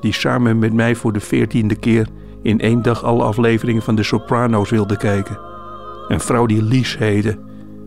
die 0.00 0.12
samen 0.12 0.58
met 0.58 0.72
mij 0.72 0.94
voor 0.94 1.12
de 1.12 1.20
veertiende 1.20 1.74
keer 1.74 2.08
in 2.42 2.60
één 2.60 2.82
dag 2.82 3.04
alle 3.04 3.22
afleveringen 3.22 3.82
van 3.82 3.94
de 3.94 4.02
Soprano's 4.02 4.70
wilde 4.70 4.96
kijken. 4.96 5.38
Een 6.08 6.20
vrouw 6.20 6.46
die 6.46 6.62
Lies 6.62 6.98
heette 6.98 7.38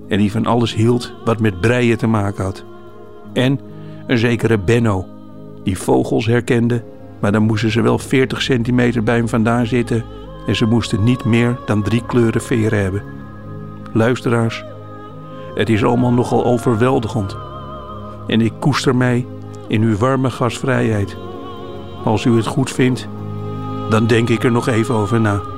en 0.07 0.17
die 0.17 0.31
van 0.31 0.45
alles 0.45 0.73
hield 0.73 1.13
wat 1.25 1.39
met 1.39 1.61
breien 1.61 1.97
te 1.97 2.07
maken 2.07 2.43
had. 2.43 2.65
En 3.33 3.59
een 4.07 4.17
zekere 4.17 4.59
Benno, 4.59 5.05
die 5.63 5.77
vogels 5.77 6.25
herkende, 6.25 6.83
maar 7.23 7.31
dan 7.31 7.43
moesten 7.43 7.71
ze 7.71 7.81
wel 7.81 7.97
40 7.97 8.41
centimeter 8.41 9.03
bij 9.03 9.15
hem 9.15 9.27
vandaan 9.27 9.65
zitten 9.65 10.05
en 10.47 10.55
ze 10.55 10.65
moesten 10.65 11.03
niet 11.03 11.25
meer 11.25 11.59
dan 11.65 11.83
drie 11.83 12.05
kleuren 12.05 12.41
veren 12.41 12.79
hebben. 12.79 13.03
Luisteraars, 13.91 14.63
het 15.55 15.69
is 15.69 15.83
allemaal 15.83 16.13
nogal 16.13 16.45
overweldigend. 16.45 17.37
En 18.27 18.41
ik 18.41 18.53
koester 18.59 18.95
mij 18.95 19.25
in 19.67 19.81
uw 19.81 19.97
warme 19.97 20.29
gastvrijheid. 20.29 21.17
Als 22.03 22.25
u 22.25 22.35
het 22.35 22.45
goed 22.45 22.71
vindt, 22.71 23.07
dan 23.89 24.07
denk 24.07 24.29
ik 24.29 24.43
er 24.43 24.51
nog 24.51 24.67
even 24.67 24.95
over 24.95 25.21
na. 25.21 25.52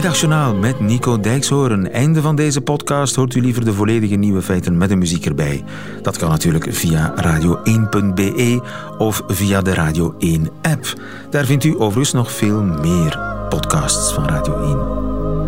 Middagjournaal 0.00 0.54
met 0.54 0.80
Nico 0.80 1.20
Dijkshoorn. 1.20 1.90
Einde 1.92 2.20
van 2.20 2.36
deze 2.36 2.60
podcast 2.60 3.14
hoort 3.14 3.34
u 3.34 3.40
liever 3.40 3.64
de 3.64 3.72
volledige 3.72 4.14
nieuwe 4.14 4.42
feiten 4.42 4.78
met 4.78 4.88
de 4.88 4.96
muziek 4.96 5.26
erbij. 5.26 5.64
Dat 6.02 6.16
kan 6.16 6.28
natuurlijk 6.30 6.66
via 6.70 7.14
radio1.be 7.22 8.60
of 8.98 9.22
via 9.26 9.60
de 9.60 9.74
Radio 9.74 10.14
1 10.18 10.48
app. 10.62 11.00
Daar 11.30 11.44
vindt 11.44 11.64
u 11.64 11.74
overigens 11.78 12.12
nog 12.12 12.32
veel 12.32 12.62
meer 12.62 13.20
podcasts 13.48 14.12
van 14.12 14.28
Radio 14.28 14.62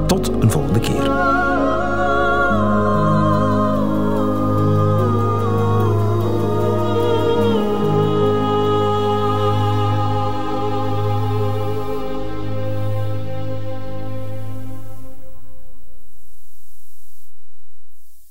1. 0.00 0.06
Tot 0.06 0.28
een 0.40 0.50
volgende 0.50 0.80
keer. 0.80 1.41